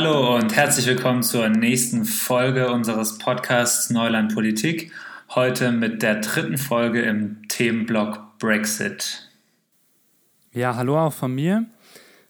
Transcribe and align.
Hallo 0.00 0.36
und 0.36 0.54
herzlich 0.54 0.86
willkommen 0.86 1.24
zur 1.24 1.48
nächsten 1.48 2.04
Folge 2.04 2.70
unseres 2.70 3.18
Podcasts 3.18 3.90
Neuland 3.90 4.32
Politik. 4.32 4.92
Heute 5.34 5.72
mit 5.72 6.02
der 6.02 6.20
dritten 6.20 6.56
Folge 6.56 7.02
im 7.02 7.48
Themenblock 7.48 8.38
Brexit. 8.38 9.28
Ja, 10.52 10.76
hallo 10.76 11.00
auch 11.00 11.12
von 11.12 11.34
mir. 11.34 11.66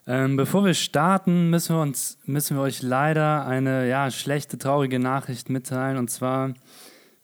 Ähm, 0.06 0.38
bevor 0.38 0.64
wir 0.64 0.72
starten, 0.72 1.50
müssen 1.50 1.76
wir, 1.76 1.82
uns, 1.82 2.16
müssen 2.24 2.56
wir 2.56 2.62
euch 2.62 2.80
leider 2.80 3.46
eine 3.46 3.86
ja, 3.86 4.10
schlechte, 4.10 4.56
traurige 4.56 4.98
Nachricht 4.98 5.50
mitteilen. 5.50 5.98
Und 5.98 6.08
zwar 6.08 6.54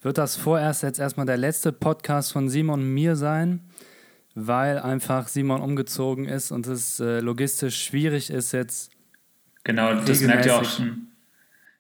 wird 0.03 0.19
das 0.19 0.37
vorerst 0.37 0.83
jetzt 0.83 0.99
erstmal 0.99 1.25
der 1.25 1.39
letzte 1.39 1.73
Podcast 1.73 2.35
von 2.35 2.51
Simon 2.51 2.81
und 2.81 2.93
mir 2.93 3.17
sein, 3.17 3.61
weil 4.35 4.79
einfach 4.79 5.27
Simon 5.29 5.63
umgezogen 5.63 6.27
ist 6.27 6.53
und 6.53 6.67
es 6.67 7.01
äh, 7.01 7.21
logistisch 7.21 7.83
schwierig 7.83 8.29
ist, 8.29 8.53
jetzt 8.53 8.94
Genau, 9.65 9.95
das 9.95 10.21
merkt 10.21 10.47
ihr 10.47 10.57
auch 10.57 10.65
schon. 10.65 11.09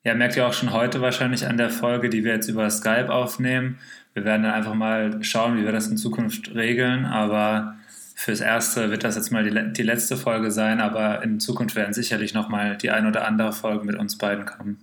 Ja, 0.02 0.14
merkt 0.14 0.36
ihr 0.36 0.46
auch 0.46 0.52
schon 0.52 0.72
heute 0.72 1.00
wahrscheinlich 1.00 1.46
an 1.46 1.56
der 1.56 1.70
Folge, 1.70 2.10
die 2.10 2.24
wir 2.24 2.32
jetzt 2.32 2.48
über 2.48 2.68
Skype 2.68 3.10
aufnehmen. 3.10 3.78
Wir 4.12 4.24
werden 4.24 4.42
dann 4.42 4.52
einfach 4.52 4.74
mal 4.74 5.22
schauen, 5.22 5.56
wie 5.56 5.64
wir 5.64 5.72
das 5.72 5.86
in 5.86 5.96
Zukunft 5.96 6.54
regeln. 6.54 7.06
Aber 7.06 7.76
fürs 8.14 8.40
Erste 8.40 8.90
wird 8.90 9.04
das 9.04 9.16
jetzt 9.16 9.30
mal 9.30 9.44
die, 9.48 9.72
die 9.72 9.82
letzte 9.82 10.16
Folge 10.16 10.50
sein. 10.50 10.80
Aber 10.80 11.22
in 11.22 11.40
Zukunft 11.40 11.74
werden 11.74 11.94
sicherlich 11.94 12.34
noch 12.34 12.48
mal 12.48 12.76
die 12.76 12.90
ein 12.90 13.06
oder 13.06 13.26
andere 13.26 13.52
Folge 13.52 13.84
mit 13.84 13.96
uns 13.96 14.18
beiden 14.18 14.44
kommen. 14.44 14.78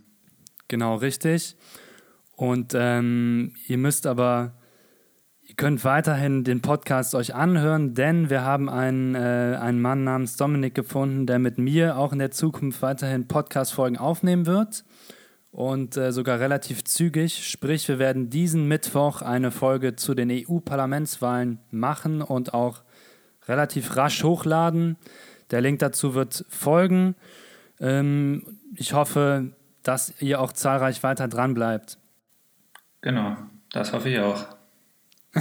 Genau, 0.68 0.96
richtig. 0.96 1.56
Und 2.36 2.74
ähm, 2.76 3.54
ihr 3.68 3.78
müsst 3.78 4.08
aber 4.08 4.54
Ihr 5.52 5.58
könnt 5.58 5.84
weiterhin 5.84 6.46
den 6.46 6.62
Podcast 6.62 7.14
euch 7.14 7.36
anhören, 7.36 7.94
denn 7.94 8.30
wir 8.30 8.46
haben 8.46 8.70
einen, 8.70 9.16
äh, 9.16 9.58
einen 9.60 9.82
Mann 9.82 10.06
namens 10.06 10.38
Dominik 10.38 10.74
gefunden, 10.74 11.28
der 11.28 11.40
mit 11.40 11.58
mir 11.58 11.98
auch 11.98 12.14
in 12.14 12.20
der 12.20 12.32
Zukunft 12.32 12.82
weiterhin 12.82 13.28
Podcast-Folgen 13.28 13.98
aufnehmen 13.98 14.46
wird 14.46 14.86
und 15.52 15.98
äh, 15.98 16.14
sogar 16.14 16.40
relativ 16.40 16.86
zügig. 16.86 17.46
Sprich, 17.46 17.86
wir 17.90 18.00
werden 18.00 18.30
diesen 18.30 18.70
Mittwoch 18.70 19.22
eine 19.22 19.52
Folge 19.52 19.98
zu 19.98 20.14
den 20.14 20.32
EU-Parlamentswahlen 20.32 21.60
machen 21.70 22.22
und 22.22 22.54
auch 22.54 22.84
relativ 23.46 23.98
rasch 23.98 24.24
hochladen. 24.24 24.96
Der 25.52 25.60
Link 25.60 25.80
dazu 25.80 26.16
wird 26.16 26.46
folgen. 26.48 27.14
Ähm, 27.82 28.58
ich 28.78 28.94
hoffe, 28.94 29.52
dass 29.84 30.14
ihr 30.22 30.40
auch 30.40 30.54
zahlreich 30.54 31.04
weiter 31.04 31.28
dran 31.28 31.54
bleibt. 31.54 31.98
Genau, 33.02 33.36
das 33.74 33.92
hoffe 33.92 34.08
ich 34.08 34.20
auch. 34.22 34.61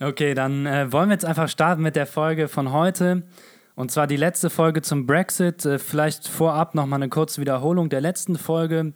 okay, 0.00 0.34
dann 0.34 0.66
äh, 0.66 0.92
wollen 0.92 1.08
wir 1.08 1.14
jetzt 1.14 1.24
einfach 1.24 1.48
starten 1.48 1.82
mit 1.82 1.96
der 1.96 2.06
Folge 2.06 2.48
von 2.48 2.72
heute. 2.72 3.24
Und 3.74 3.90
zwar 3.90 4.06
die 4.06 4.16
letzte 4.16 4.50
Folge 4.50 4.82
zum 4.82 5.06
Brexit. 5.06 5.64
Äh, 5.64 5.78
vielleicht 5.78 6.28
vorab 6.28 6.74
nochmal 6.74 6.98
eine 6.98 7.08
kurze 7.08 7.40
Wiederholung 7.40 7.88
der 7.88 8.00
letzten 8.00 8.36
Folge. 8.36 8.92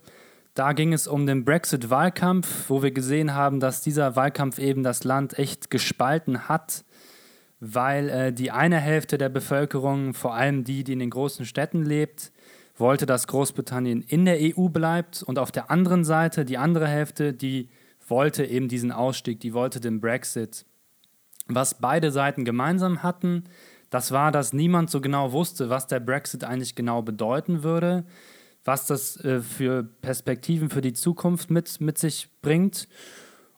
Da 0.54 0.72
ging 0.72 0.92
es 0.94 1.06
um 1.06 1.26
den 1.26 1.44
Brexit-Wahlkampf, 1.44 2.70
wo 2.70 2.82
wir 2.82 2.90
gesehen 2.90 3.34
haben, 3.34 3.60
dass 3.60 3.82
dieser 3.82 4.16
Wahlkampf 4.16 4.58
eben 4.58 4.82
das 4.82 5.04
Land 5.04 5.38
echt 5.38 5.70
gespalten 5.70 6.48
hat, 6.48 6.84
weil 7.60 8.08
äh, 8.08 8.32
die 8.32 8.50
eine 8.50 8.78
Hälfte 8.78 9.18
der 9.18 9.28
Bevölkerung, 9.28 10.14
vor 10.14 10.34
allem 10.34 10.64
die, 10.64 10.82
die 10.82 10.94
in 10.94 10.98
den 10.98 11.10
großen 11.10 11.44
Städten 11.44 11.84
lebt, 11.84 12.32
wollte, 12.76 13.06
dass 13.06 13.26
Großbritannien 13.26 14.02
in 14.02 14.24
der 14.24 14.38
EU 14.40 14.68
bleibt 14.68 15.22
und 15.22 15.38
auf 15.38 15.52
der 15.52 15.70
anderen 15.70 16.04
Seite, 16.04 16.44
die 16.44 16.58
andere 16.58 16.86
Hälfte, 16.86 17.32
die 17.32 17.70
wollte 18.08 18.44
eben 18.44 18.68
diesen 18.68 18.92
Ausstieg, 18.92 19.40
die 19.40 19.54
wollte 19.54 19.80
den 19.80 20.00
Brexit. 20.00 20.64
Was 21.48 21.78
beide 21.78 22.10
Seiten 22.10 22.44
gemeinsam 22.44 23.02
hatten, 23.02 23.44
das 23.90 24.12
war, 24.12 24.32
dass 24.32 24.52
niemand 24.52 24.90
so 24.90 25.00
genau 25.00 25.32
wusste, 25.32 25.70
was 25.70 25.86
der 25.86 26.00
Brexit 26.00 26.44
eigentlich 26.44 26.74
genau 26.74 27.02
bedeuten 27.02 27.62
würde, 27.62 28.04
was 28.64 28.86
das 28.86 29.16
äh, 29.24 29.40
für 29.40 29.84
Perspektiven 29.84 30.70
für 30.70 30.80
die 30.80 30.92
Zukunft 30.92 31.50
mit, 31.50 31.80
mit 31.80 31.98
sich 31.98 32.28
bringt. 32.42 32.88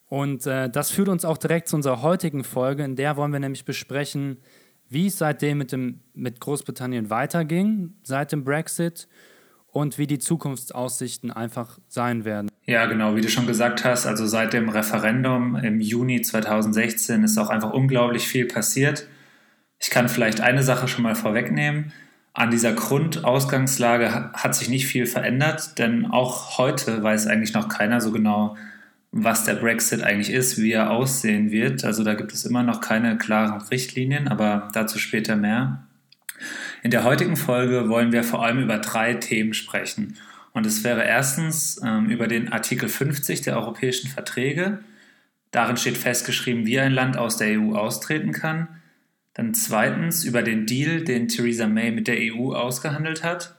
Und 0.09 0.47
äh, 0.47 0.71
das 0.71 0.91
führt 0.91 1.09
uns 1.09 1.25
auch 1.25 1.39
direkt 1.39 1.69
zu 1.69 1.77
unserer 1.77 2.03
heutigen 2.03 2.45
Folge, 2.45 2.85
in 2.85 2.97
der 2.97 3.17
wollen 3.17 3.33
wir 3.33 3.41
nämlich 3.41 3.65
besprechen, 3.65 4.39
wie 4.89 5.07
es 5.07 5.19
seitdem 5.19 5.59
mit, 5.59 5.73
dem, 5.73 6.01
mit 6.15 6.41
Großbritannien 6.41 7.11
weiterging, 7.11 7.95
seit 8.03 8.33
dem 8.33 8.45
Brexit 8.45 9.09
und 9.71 9.99
wie 9.99 10.07
die 10.07 10.19
Zukunftsaussichten 10.19 11.31
einfach 11.31 11.79
sein 11.89 12.25
werden. 12.25 12.51
Ja, 12.65 12.87
genau, 12.87 13.17
wie 13.17 13.21
du 13.21 13.29
schon 13.29 13.47
gesagt 13.47 13.85
hast, 13.85 14.07
also 14.07 14.27
seit 14.27 14.53
dem 14.53 14.69
Referendum 14.69 15.57
im 15.57 15.81
Juni 15.81 16.23
2016 16.23 17.25
ist 17.25 17.39
auch 17.39 17.51
einfach 17.51 17.73
unglaublich 17.73 18.27
viel 18.27 18.47
passiert. 18.47 19.07
Ich 19.79 19.91
kann 19.91 20.09
vielleicht 20.09 20.41
eine 20.41 20.63
Sache 20.63 20.89
schon 20.89 21.03
mal 21.03 21.15
vorwegnehmen. 21.15 21.93
An 22.35 22.51
dieser 22.51 22.73
Grundausgangslage 22.73 24.33
hat 24.33 24.55
sich 24.55 24.69
nicht 24.69 24.87
viel 24.87 25.07
verändert, 25.07 25.79
denn 25.79 26.07
auch 26.07 26.59
heute 26.59 27.03
weiß 27.03 27.27
eigentlich 27.27 27.55
noch 27.55 27.69
keiner 27.69 28.01
so 28.01 28.13
genau, 28.13 28.57
was 29.11 29.45
der 29.45 29.55
Brexit 29.55 30.03
eigentlich 30.03 30.31
ist, 30.31 30.61
wie 30.61 30.73
er 30.73 30.91
aussehen 30.91 31.51
wird. 31.51 31.85
Also 31.85 32.05
da 32.05 32.15
gibt 32.15 32.33
es 32.33 32.45
immer 32.45 32.63
noch 32.63 32.81
keine 32.81 33.17
klaren 33.17 33.61
Richtlinien, 33.63 34.29
aber 34.29 34.69
dazu 34.75 34.99
später 34.99 35.37
mehr. 35.37 35.85
In 36.83 36.91
der 36.91 37.05
heutigen 37.05 37.37
Folge 37.37 37.89
wollen 37.89 38.13
wir 38.13 38.23
vor 38.23 38.45
allem 38.45 38.63
über 38.63 38.79
drei 38.79 39.15
Themen 39.15 39.55
sprechen. 39.55 40.17
Und 40.53 40.67
es 40.67 40.85
wäre 40.85 41.05
erstens 41.05 41.81
ähm, 41.85 42.11
über 42.11 42.27
den 42.27 42.53
Artikel 42.53 42.89
50 42.89 43.43
der 43.43 43.57
europäischen 43.57 44.09
Verträge. 44.09 44.81
Darin 45.51 45.77
steht 45.77 45.97
festgeschrieben, 45.97 46.67
wie 46.67 46.79
ein 46.79 46.93
Land 46.93 47.17
aus 47.17 47.37
der 47.37 47.61
EU 47.61 47.75
austreten 47.75 48.33
kann. 48.33 48.69
Dann 49.35 49.55
zweitens 49.55 50.25
über 50.25 50.43
den 50.43 50.67
Deal, 50.67 51.03
den 51.03 51.29
Theresa 51.29 51.67
May 51.67 51.91
mit 51.91 52.09
der 52.09 52.17
EU 52.19 52.53
ausgehandelt 52.55 53.25
hat. 53.25 53.57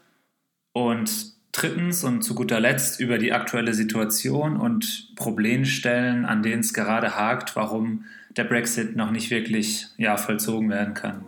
Und 0.73 1.38
drittens 1.51 2.03
und 2.03 2.21
zu 2.21 2.35
guter 2.35 2.59
Letzt 2.59 2.99
über 2.99 3.17
die 3.17 3.33
aktuelle 3.33 3.73
Situation 3.73 4.57
und 4.57 5.15
Problemstellen, 5.15 6.25
an 6.25 6.43
denen 6.43 6.61
es 6.61 6.73
gerade 6.73 7.15
hakt, 7.15 7.55
warum 7.55 8.05
der 8.37 8.43
Brexit 8.43 8.95
noch 8.95 9.11
nicht 9.11 9.31
wirklich 9.31 9.87
ja, 9.97 10.17
vollzogen 10.17 10.69
werden 10.69 10.93
kann. 10.93 11.25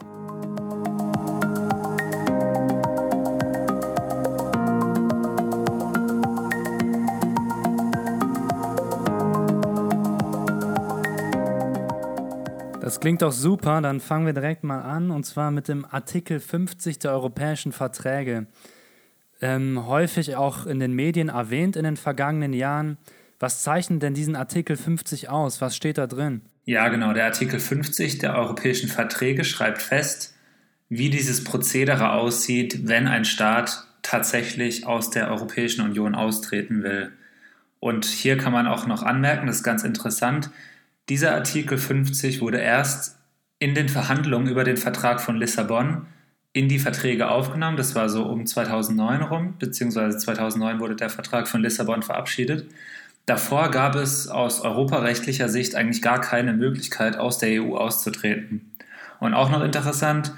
Das 12.79 12.99
klingt 12.99 13.21
doch 13.21 13.31
super, 13.31 13.81
dann 13.81 13.99
fangen 13.99 14.25
wir 14.25 14.33
direkt 14.33 14.63
mal 14.63 14.81
an 14.81 15.11
und 15.11 15.25
zwar 15.25 15.49
mit 15.49 15.67
dem 15.67 15.85
Artikel 15.85 16.39
50 16.39 16.99
der 16.99 17.11
europäischen 17.11 17.71
Verträge 17.71 18.47
ähm, 19.41 19.85
häufig 19.87 20.35
auch 20.35 20.65
in 20.65 20.79
den 20.79 20.93
Medien 20.93 21.29
erwähnt 21.29 21.75
in 21.75 21.83
den 21.83 21.97
vergangenen 21.97 22.53
Jahren. 22.53 22.97
Was 23.39 23.63
zeichnet 23.63 24.03
denn 24.03 24.13
diesen 24.13 24.35
Artikel 24.35 24.77
50 24.77 25.29
aus? 25.29 25.61
Was 25.61 25.75
steht 25.75 25.97
da 25.97 26.07
drin? 26.07 26.41
Ja, 26.65 26.89
genau. 26.89 27.13
Der 27.13 27.25
Artikel 27.25 27.59
50 27.59 28.19
der 28.19 28.35
europäischen 28.35 28.87
Verträge 28.87 29.43
schreibt 29.43 29.81
fest, 29.81 30.35
wie 30.89 31.09
dieses 31.09 31.43
Prozedere 31.43 32.11
aussieht, 32.11 32.87
wenn 32.87 33.07
ein 33.07 33.25
Staat 33.25 33.87
tatsächlich 34.03 34.85
aus 34.85 35.09
der 35.09 35.29
Europäischen 35.29 35.81
Union 35.81 36.15
austreten 36.15 36.83
will. 36.83 37.11
Und 37.79 38.05
hier 38.05 38.37
kann 38.37 38.53
man 38.53 38.67
auch 38.67 38.85
noch 38.85 39.01
anmerken, 39.01 39.47
das 39.47 39.57
ist 39.57 39.63
ganz 39.63 39.83
interessant, 39.83 40.51
dieser 41.09 41.33
Artikel 41.33 41.77
50 41.77 42.41
wurde 42.41 42.59
erst 42.59 43.17
in 43.57 43.73
den 43.73 43.89
Verhandlungen 43.89 44.47
über 44.47 44.63
den 44.63 44.77
Vertrag 44.77 45.19
von 45.19 45.35
Lissabon 45.35 46.05
in 46.53 46.67
die 46.67 46.79
Verträge 46.79 47.29
aufgenommen. 47.29 47.77
Das 47.77 47.95
war 47.95 48.09
so 48.09 48.25
um 48.25 48.45
2009 48.45 49.21
rum, 49.21 49.55
beziehungsweise 49.57 50.17
2009 50.17 50.79
wurde 50.79 50.95
der 50.95 51.09
Vertrag 51.09 51.47
von 51.47 51.61
Lissabon 51.61 52.03
verabschiedet. 52.03 52.67
Davor 53.25 53.71
gab 53.71 53.95
es 53.95 54.27
aus 54.27 54.61
europarechtlicher 54.61 55.47
Sicht 55.47 55.75
eigentlich 55.75 56.01
gar 56.01 56.19
keine 56.19 56.53
Möglichkeit, 56.53 57.17
aus 57.17 57.37
der 57.37 57.61
EU 57.61 57.75
auszutreten. 57.75 58.71
Und 59.19 59.33
auch 59.33 59.49
noch 59.49 59.63
interessant, 59.63 60.33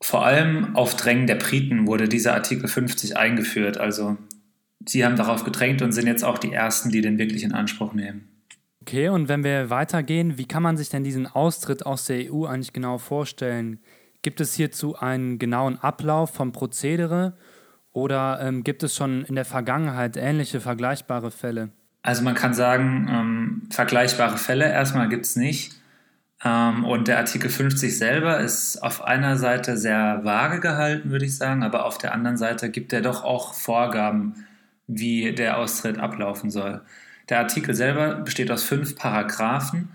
vor 0.00 0.24
allem 0.24 0.76
auf 0.76 0.94
Drängen 0.94 1.26
der 1.26 1.36
Briten 1.36 1.86
wurde 1.86 2.08
dieser 2.08 2.34
Artikel 2.34 2.68
50 2.68 3.16
eingeführt. 3.16 3.78
Also 3.78 4.18
sie 4.84 5.04
haben 5.04 5.16
darauf 5.16 5.42
gedrängt 5.42 5.82
und 5.82 5.92
sind 5.92 6.06
jetzt 6.06 6.22
auch 6.22 6.38
die 6.38 6.52
Ersten, 6.52 6.90
die 6.90 7.00
den 7.00 7.18
wirklich 7.18 7.42
in 7.42 7.52
Anspruch 7.52 7.94
nehmen. 7.94 8.28
Okay, 8.82 9.08
und 9.08 9.28
wenn 9.28 9.42
wir 9.42 9.70
weitergehen, 9.70 10.38
wie 10.38 10.46
kann 10.46 10.62
man 10.62 10.76
sich 10.76 10.90
denn 10.90 11.02
diesen 11.02 11.26
Austritt 11.26 11.84
aus 11.84 12.04
der 12.04 12.32
EU 12.32 12.44
eigentlich 12.44 12.72
genau 12.72 12.98
vorstellen? 12.98 13.80
Gibt 14.26 14.40
es 14.40 14.54
hierzu 14.54 14.96
einen 14.96 15.38
genauen 15.38 15.78
Ablauf 15.78 16.34
vom 16.34 16.50
Prozedere 16.50 17.36
oder 17.92 18.40
ähm, 18.42 18.64
gibt 18.64 18.82
es 18.82 18.96
schon 18.96 19.24
in 19.24 19.36
der 19.36 19.44
Vergangenheit 19.44 20.16
ähnliche 20.16 20.60
vergleichbare 20.60 21.30
Fälle? 21.30 21.68
Also 22.02 22.24
man 22.24 22.34
kann 22.34 22.52
sagen, 22.52 23.06
ähm, 23.08 23.62
vergleichbare 23.70 24.36
Fälle 24.36 24.68
erstmal 24.68 25.08
gibt 25.08 25.26
es 25.26 25.36
nicht. 25.36 25.80
Ähm, 26.44 26.84
und 26.84 27.06
der 27.06 27.18
Artikel 27.18 27.50
50 27.50 27.96
selber 27.96 28.40
ist 28.40 28.82
auf 28.82 29.04
einer 29.04 29.36
Seite 29.36 29.76
sehr 29.76 30.24
vage 30.24 30.58
gehalten, 30.58 31.12
würde 31.12 31.24
ich 31.24 31.36
sagen, 31.36 31.62
aber 31.62 31.86
auf 31.86 31.96
der 31.96 32.12
anderen 32.12 32.36
Seite 32.36 32.68
gibt 32.68 32.92
er 32.92 33.02
doch 33.02 33.22
auch 33.22 33.54
Vorgaben, 33.54 34.44
wie 34.88 35.36
der 35.36 35.58
Austritt 35.58 36.00
ablaufen 36.00 36.50
soll. 36.50 36.80
Der 37.28 37.38
Artikel 37.38 37.76
selber 37.76 38.16
besteht 38.16 38.50
aus 38.50 38.64
fünf 38.64 38.96
Paragraphen 38.96 39.90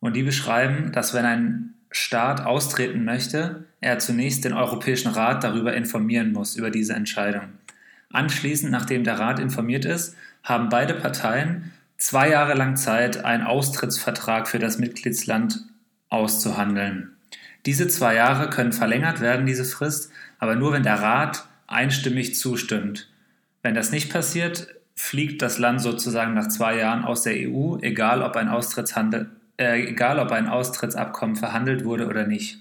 und 0.00 0.16
die 0.16 0.24
beschreiben, 0.24 0.90
dass 0.90 1.14
wenn 1.14 1.24
ein 1.24 1.75
Staat 1.98 2.44
austreten 2.44 3.06
möchte, 3.06 3.64
er 3.80 3.98
zunächst 3.98 4.44
den 4.44 4.52
Europäischen 4.52 5.08
Rat 5.08 5.42
darüber 5.42 5.72
informieren 5.72 6.30
muss, 6.30 6.54
über 6.54 6.70
diese 6.70 6.92
Entscheidung. 6.92 7.48
Anschließend, 8.12 8.70
nachdem 8.70 9.02
der 9.02 9.18
Rat 9.18 9.38
informiert 9.38 9.86
ist, 9.86 10.14
haben 10.44 10.68
beide 10.68 10.92
Parteien 10.92 11.72
zwei 11.96 12.28
Jahre 12.28 12.52
lang 12.52 12.76
Zeit, 12.76 13.24
einen 13.24 13.44
Austrittsvertrag 13.44 14.46
für 14.46 14.58
das 14.58 14.76
Mitgliedsland 14.76 15.64
auszuhandeln. 16.10 17.16
Diese 17.64 17.88
zwei 17.88 18.14
Jahre 18.14 18.50
können 18.50 18.72
verlängert 18.72 19.22
werden, 19.22 19.46
diese 19.46 19.64
Frist, 19.64 20.12
aber 20.38 20.54
nur 20.54 20.74
wenn 20.74 20.82
der 20.82 21.00
Rat 21.00 21.48
einstimmig 21.66 22.34
zustimmt. 22.34 23.08
Wenn 23.62 23.74
das 23.74 23.90
nicht 23.90 24.12
passiert, 24.12 24.68
fliegt 24.94 25.40
das 25.40 25.58
Land 25.58 25.80
sozusagen 25.80 26.34
nach 26.34 26.48
zwei 26.48 26.76
Jahren 26.76 27.04
aus 27.04 27.22
der 27.22 27.48
EU, 27.48 27.78
egal 27.80 28.20
ob 28.20 28.36
ein, 28.36 28.48
Austrittshandel, 28.48 29.30
äh, 29.58 29.88
egal 29.88 30.18
ob 30.18 30.32
ein 30.32 30.48
Austrittsabkommen 30.48 31.36
verhandelt 31.36 31.84
wurde 31.84 32.06
oder 32.06 32.26
nicht. 32.26 32.58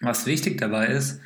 Was 0.00 0.26
wichtig 0.26 0.58
dabei 0.58 0.86
ist, 0.88 1.20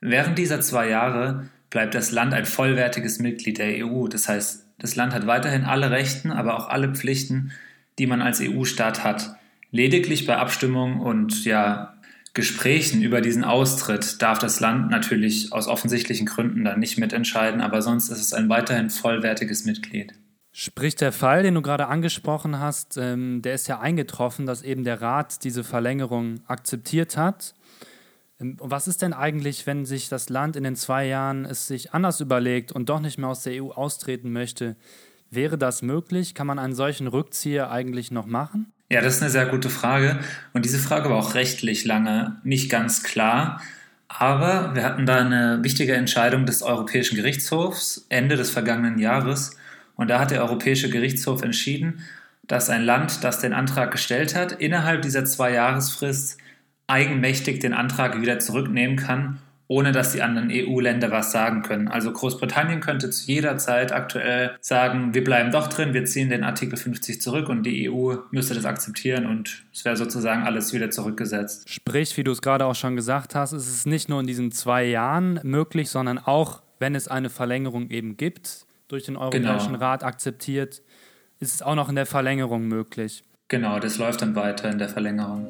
während 0.00 0.38
dieser 0.38 0.60
zwei 0.60 0.88
Jahre 0.88 1.48
bleibt 1.70 1.94
das 1.94 2.10
Land 2.10 2.34
ein 2.34 2.44
vollwertiges 2.44 3.18
Mitglied 3.18 3.58
der 3.58 3.86
EU. 3.86 4.06
Das 4.08 4.28
heißt, 4.28 4.66
das 4.78 4.96
Land 4.96 5.14
hat 5.14 5.26
weiterhin 5.26 5.64
alle 5.64 5.90
Rechten, 5.90 6.30
aber 6.30 6.56
auch 6.56 6.68
alle 6.68 6.94
Pflichten, 6.94 7.52
die 7.98 8.06
man 8.06 8.20
als 8.20 8.40
EU-Staat 8.40 9.04
hat. 9.04 9.36
Lediglich 9.70 10.26
bei 10.26 10.36
Abstimmungen 10.36 11.00
und 11.00 11.44
ja, 11.44 11.94
Gesprächen 12.34 13.02
über 13.02 13.20
diesen 13.20 13.44
Austritt 13.44 14.22
darf 14.22 14.38
das 14.38 14.60
Land 14.60 14.90
natürlich 14.90 15.52
aus 15.52 15.68
offensichtlichen 15.68 16.26
Gründen 16.26 16.64
dann 16.64 16.80
nicht 16.80 16.98
mitentscheiden, 16.98 17.60
aber 17.60 17.82
sonst 17.82 18.08
ist 18.08 18.20
es 18.20 18.32
ein 18.32 18.48
weiterhin 18.48 18.88
vollwertiges 18.88 19.64
Mitglied. 19.66 20.14
Sprich, 20.54 20.96
der 20.96 21.12
Fall, 21.12 21.42
den 21.42 21.54
du 21.54 21.62
gerade 21.62 21.88
angesprochen 21.88 22.58
hast, 22.58 22.98
ähm, 22.98 23.40
der 23.40 23.54
ist 23.54 23.68
ja 23.68 23.80
eingetroffen, 23.80 24.44
dass 24.44 24.62
eben 24.62 24.84
der 24.84 25.00
Rat 25.00 25.44
diese 25.44 25.64
Verlängerung 25.64 26.40
akzeptiert 26.46 27.16
hat. 27.16 27.54
Ähm, 28.38 28.56
was 28.60 28.86
ist 28.86 29.00
denn 29.00 29.14
eigentlich, 29.14 29.66
wenn 29.66 29.86
sich 29.86 30.10
das 30.10 30.28
Land 30.28 30.56
in 30.56 30.64
den 30.64 30.76
zwei 30.76 31.06
Jahren 31.06 31.46
es 31.46 31.66
sich 31.66 31.94
anders 31.94 32.20
überlegt 32.20 32.70
und 32.70 32.90
doch 32.90 33.00
nicht 33.00 33.16
mehr 33.16 33.30
aus 33.30 33.44
der 33.44 33.62
EU 33.62 33.70
austreten 33.70 34.30
möchte? 34.30 34.76
Wäre 35.30 35.56
das 35.56 35.80
möglich? 35.80 36.34
Kann 36.34 36.46
man 36.46 36.58
einen 36.58 36.74
solchen 36.74 37.06
Rückzieher 37.06 37.70
eigentlich 37.70 38.10
noch 38.10 38.26
machen? 38.26 38.70
Ja, 38.90 39.00
das 39.00 39.16
ist 39.16 39.22
eine 39.22 39.30
sehr 39.30 39.46
gute 39.46 39.70
Frage. 39.70 40.18
Und 40.52 40.66
diese 40.66 40.78
Frage 40.78 41.08
war 41.08 41.16
auch 41.16 41.34
rechtlich 41.34 41.86
lange 41.86 42.36
nicht 42.44 42.70
ganz 42.70 43.02
klar. 43.02 43.62
Aber 44.08 44.74
wir 44.74 44.84
hatten 44.84 45.06
da 45.06 45.16
eine 45.16 45.60
wichtige 45.62 45.94
Entscheidung 45.94 46.44
des 46.44 46.60
Europäischen 46.60 47.16
Gerichtshofs 47.16 48.04
Ende 48.10 48.36
des 48.36 48.50
vergangenen 48.50 48.98
Jahres. 48.98 49.56
Und 50.02 50.08
da 50.08 50.18
hat 50.18 50.30
der 50.30 50.42
Europäische 50.42 50.90
Gerichtshof 50.90 51.42
entschieden, 51.42 52.00
dass 52.46 52.68
ein 52.68 52.82
Land, 52.82 53.24
das 53.24 53.38
den 53.38 53.52
Antrag 53.52 53.92
gestellt 53.92 54.34
hat, 54.34 54.52
innerhalb 54.52 55.02
dieser 55.02 55.24
zwei 55.24 55.52
Jahresfrist 55.52 56.38
eigenmächtig 56.86 57.60
den 57.60 57.72
Antrag 57.72 58.20
wieder 58.20 58.38
zurücknehmen 58.38 58.96
kann 58.96 59.38
ohne 59.72 59.92
dass 59.92 60.12
die 60.12 60.20
anderen 60.20 60.50
EU-Länder 60.52 61.10
was 61.10 61.32
sagen 61.32 61.62
können. 61.62 61.88
Also 61.88 62.12
Großbritannien 62.12 62.80
könnte 62.80 63.08
zu 63.08 63.26
jeder 63.26 63.56
Zeit 63.56 63.90
aktuell 63.90 64.54
sagen, 64.60 65.14
wir 65.14 65.24
bleiben 65.24 65.50
doch 65.50 65.68
drin, 65.68 65.94
wir 65.94 66.04
ziehen 66.04 66.28
den 66.28 66.44
Artikel 66.44 66.76
50 66.76 67.22
zurück 67.22 67.48
und 67.48 67.62
die 67.62 67.88
EU 67.88 68.16
müsste 68.32 68.52
das 68.52 68.66
akzeptieren 68.66 69.24
und 69.24 69.62
es 69.72 69.86
wäre 69.86 69.96
sozusagen 69.96 70.42
alles 70.42 70.74
wieder 70.74 70.90
zurückgesetzt. 70.90 71.70
Sprich, 71.70 72.14
wie 72.18 72.24
du 72.24 72.32
es 72.32 72.42
gerade 72.42 72.66
auch 72.66 72.74
schon 72.74 72.96
gesagt 72.96 73.34
hast, 73.34 73.52
ist 73.52 73.66
es 73.66 73.86
nicht 73.86 74.10
nur 74.10 74.20
in 74.20 74.26
diesen 74.26 74.52
zwei 74.52 74.84
Jahren 74.84 75.40
möglich, 75.42 75.88
sondern 75.88 76.18
auch, 76.18 76.60
wenn 76.78 76.94
es 76.94 77.08
eine 77.08 77.30
Verlängerung 77.30 77.88
eben 77.88 78.18
gibt, 78.18 78.66
durch 78.92 79.04
den 79.04 79.16
Europäischen 79.16 79.72
genau. 79.72 79.84
Rat 79.84 80.04
akzeptiert, 80.04 80.82
ist 81.40 81.54
es 81.54 81.62
auch 81.62 81.74
noch 81.74 81.88
in 81.88 81.96
der 81.96 82.04
Verlängerung 82.04 82.68
möglich. 82.68 83.24
Genau, 83.48 83.78
das 83.78 83.96
läuft 83.96 84.20
dann 84.20 84.36
weiter 84.36 84.70
in 84.70 84.78
der 84.78 84.90
Verlängerung. 84.90 85.48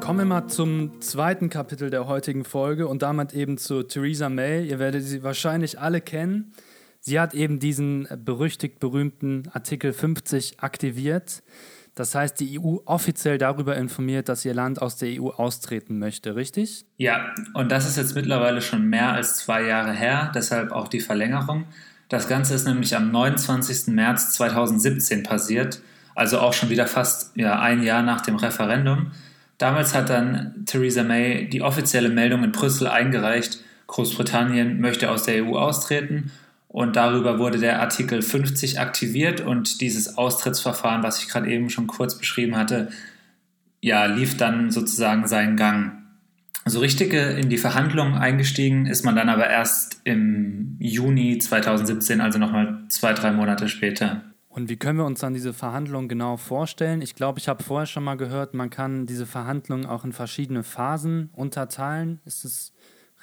Kommen 0.00 0.18
wir 0.18 0.24
mal 0.24 0.48
zum 0.48 1.00
zweiten 1.00 1.48
Kapitel 1.48 1.90
der 1.90 2.08
heutigen 2.08 2.44
Folge 2.44 2.88
und 2.88 3.02
damit 3.02 3.32
eben 3.32 3.58
zu 3.58 3.84
Theresa 3.84 4.28
May. 4.28 4.66
Ihr 4.66 4.80
werdet 4.80 5.04
sie 5.04 5.22
wahrscheinlich 5.22 5.78
alle 5.78 6.00
kennen. 6.00 6.52
Sie 7.00 7.20
hat 7.20 7.34
eben 7.34 7.60
diesen 7.60 8.08
berüchtigt-berühmten 8.24 9.48
Artikel 9.52 9.92
50 9.92 10.58
aktiviert. 10.58 11.44
Das 11.96 12.14
heißt, 12.14 12.38
die 12.40 12.60
EU 12.60 12.76
offiziell 12.84 13.38
darüber 13.38 13.74
informiert, 13.74 14.28
dass 14.28 14.44
ihr 14.44 14.52
Land 14.52 14.82
aus 14.82 14.96
der 14.96 15.20
EU 15.20 15.30
austreten 15.30 15.98
möchte, 15.98 16.36
richtig? 16.36 16.84
Ja, 16.98 17.32
und 17.54 17.72
das 17.72 17.88
ist 17.88 17.96
jetzt 17.96 18.14
mittlerweile 18.14 18.60
schon 18.60 18.86
mehr 18.86 19.12
als 19.12 19.36
zwei 19.36 19.62
Jahre 19.62 19.94
her, 19.94 20.30
deshalb 20.34 20.72
auch 20.72 20.88
die 20.88 21.00
Verlängerung. 21.00 21.64
Das 22.10 22.28
Ganze 22.28 22.54
ist 22.54 22.66
nämlich 22.66 22.94
am 22.94 23.10
29. 23.10 23.94
März 23.94 24.32
2017 24.34 25.22
passiert, 25.22 25.80
also 26.14 26.38
auch 26.38 26.52
schon 26.52 26.68
wieder 26.68 26.86
fast 26.86 27.34
ja, 27.34 27.58
ein 27.60 27.82
Jahr 27.82 28.02
nach 28.02 28.20
dem 28.20 28.36
Referendum. 28.36 29.12
Damals 29.56 29.94
hat 29.94 30.10
dann 30.10 30.66
Theresa 30.66 31.02
May 31.02 31.48
die 31.48 31.62
offizielle 31.62 32.10
Meldung 32.10 32.44
in 32.44 32.52
Brüssel 32.52 32.88
eingereicht, 32.88 33.60
Großbritannien 33.86 34.80
möchte 34.82 35.10
aus 35.10 35.22
der 35.22 35.42
EU 35.42 35.56
austreten 35.56 36.30
und 36.76 36.94
darüber 36.94 37.38
wurde 37.38 37.56
der 37.56 37.80
Artikel 37.80 38.20
50 38.20 38.78
aktiviert 38.78 39.40
und 39.40 39.80
dieses 39.80 40.18
Austrittsverfahren, 40.18 41.02
was 41.02 41.22
ich 41.22 41.28
gerade 41.30 41.50
eben 41.50 41.70
schon 41.70 41.86
kurz 41.86 42.18
beschrieben 42.18 42.54
hatte, 42.54 42.90
ja, 43.80 44.04
lief 44.04 44.36
dann 44.36 44.70
sozusagen 44.70 45.26
seinen 45.26 45.56
Gang. 45.56 46.02
So 46.66 46.80
richtig 46.80 47.14
in 47.14 47.48
die 47.48 47.56
Verhandlungen 47.56 48.12
eingestiegen 48.12 48.84
ist 48.84 49.06
man 49.06 49.16
dann 49.16 49.30
aber 49.30 49.48
erst 49.48 50.02
im 50.04 50.76
Juni 50.78 51.38
2017, 51.38 52.20
also 52.20 52.38
nochmal 52.38 52.84
zwei, 52.90 53.14
drei 53.14 53.32
Monate 53.32 53.70
später. 53.70 54.20
Und 54.50 54.68
wie 54.68 54.76
können 54.76 54.98
wir 54.98 55.06
uns 55.06 55.20
dann 55.20 55.32
diese 55.32 55.54
Verhandlungen 55.54 56.08
genau 56.08 56.36
vorstellen? 56.36 57.00
Ich 57.00 57.14
glaube, 57.14 57.38
ich 57.38 57.48
habe 57.48 57.64
vorher 57.64 57.86
schon 57.86 58.04
mal 58.04 58.18
gehört, 58.18 58.52
man 58.52 58.68
kann 58.68 59.06
diese 59.06 59.24
Verhandlungen 59.24 59.86
auch 59.86 60.04
in 60.04 60.12
verschiedene 60.12 60.62
Phasen 60.62 61.30
unterteilen. 61.32 62.20
Ist 62.26 62.44
es 62.44 62.74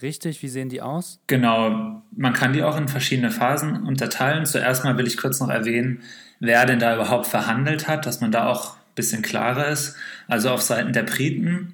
richtig? 0.03 0.43
Wie 0.43 0.47
sehen 0.47 0.69
die 0.69 0.81
aus? 0.81 1.19
Genau, 1.27 2.03
man 2.15 2.33
kann 2.33 2.53
die 2.53 2.61
auch 2.61 2.77
in 2.77 2.87
verschiedene 2.87 3.31
Phasen 3.31 3.83
unterteilen. 3.83 4.45
Zuerst 4.45 4.83
mal 4.83 4.97
will 4.97 5.07
ich 5.07 5.17
kurz 5.17 5.39
noch 5.39 5.49
erwähnen, 5.49 6.03
wer 6.39 6.65
denn 6.67 6.79
da 6.79 6.93
überhaupt 6.93 7.25
verhandelt 7.25 7.87
hat, 7.87 8.05
dass 8.05 8.21
man 8.21 8.31
da 8.31 8.47
auch 8.47 8.75
ein 8.75 8.95
bisschen 8.95 9.23
klarer 9.23 9.69
ist. 9.69 9.95
Also 10.27 10.51
auf 10.51 10.61
Seiten 10.61 10.93
der 10.93 11.03
Briten 11.03 11.73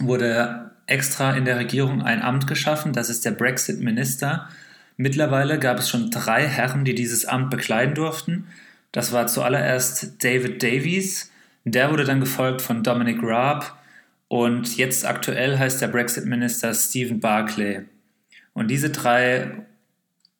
wurde 0.00 0.72
extra 0.86 1.36
in 1.36 1.44
der 1.44 1.58
Regierung 1.58 2.02
ein 2.02 2.20
Amt 2.20 2.48
geschaffen, 2.48 2.92
das 2.92 3.10
ist 3.10 3.24
der 3.24 3.30
Brexit-Minister. 3.30 4.48
Mittlerweile 4.96 5.58
gab 5.58 5.78
es 5.78 5.88
schon 5.88 6.10
drei 6.10 6.46
Herren, 6.46 6.84
die 6.84 6.94
dieses 6.94 7.24
Amt 7.24 7.50
bekleiden 7.50 7.94
durften. 7.94 8.48
Das 8.92 9.12
war 9.12 9.28
zuallererst 9.28 10.22
David 10.22 10.62
Davies. 10.62 11.30
Der 11.64 11.90
wurde 11.90 12.04
dann 12.04 12.20
gefolgt 12.20 12.60
von 12.60 12.82
Dominic 12.82 13.22
Raab. 13.22 13.79
Und 14.30 14.76
jetzt 14.76 15.04
aktuell 15.04 15.58
heißt 15.58 15.82
der 15.82 15.88
Brexit-Minister 15.88 16.72
Stephen 16.72 17.18
Barclay. 17.18 17.80
Und 18.52 18.70
diese 18.70 18.90
drei 18.90 19.50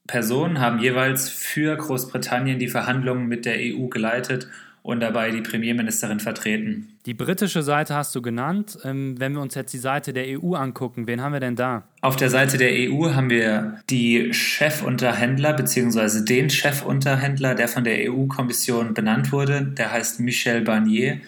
Personen 0.06 0.60
haben 0.60 0.78
jeweils 0.78 1.28
für 1.28 1.76
Großbritannien 1.76 2.60
die 2.60 2.68
Verhandlungen 2.68 3.26
mit 3.26 3.46
der 3.46 3.56
EU 3.58 3.88
geleitet 3.88 4.46
und 4.82 5.00
dabei 5.00 5.32
die 5.32 5.40
Premierministerin 5.40 6.20
vertreten. 6.20 6.96
Die 7.04 7.14
britische 7.14 7.64
Seite 7.64 7.96
hast 7.96 8.14
du 8.14 8.22
genannt. 8.22 8.78
Ähm, 8.84 9.18
wenn 9.18 9.32
wir 9.32 9.40
uns 9.40 9.56
jetzt 9.56 9.72
die 9.72 9.78
Seite 9.78 10.12
der 10.12 10.40
EU 10.40 10.54
angucken, 10.54 11.08
wen 11.08 11.20
haben 11.20 11.32
wir 11.32 11.40
denn 11.40 11.56
da? 11.56 11.82
Auf 12.00 12.14
der 12.14 12.30
Seite 12.30 12.58
der 12.58 12.70
EU 12.70 13.12
haben 13.12 13.28
wir 13.28 13.80
die 13.90 14.32
Chefunterhändler 14.32 15.52
bzw. 15.54 16.24
den 16.24 16.48
Chefunterhändler, 16.48 17.56
der 17.56 17.66
von 17.66 17.82
der 17.82 18.08
EU-Kommission 18.08 18.94
benannt 18.94 19.32
wurde. 19.32 19.62
Der 19.62 19.90
heißt 19.90 20.20
Michel 20.20 20.60
Barnier, 20.60 21.20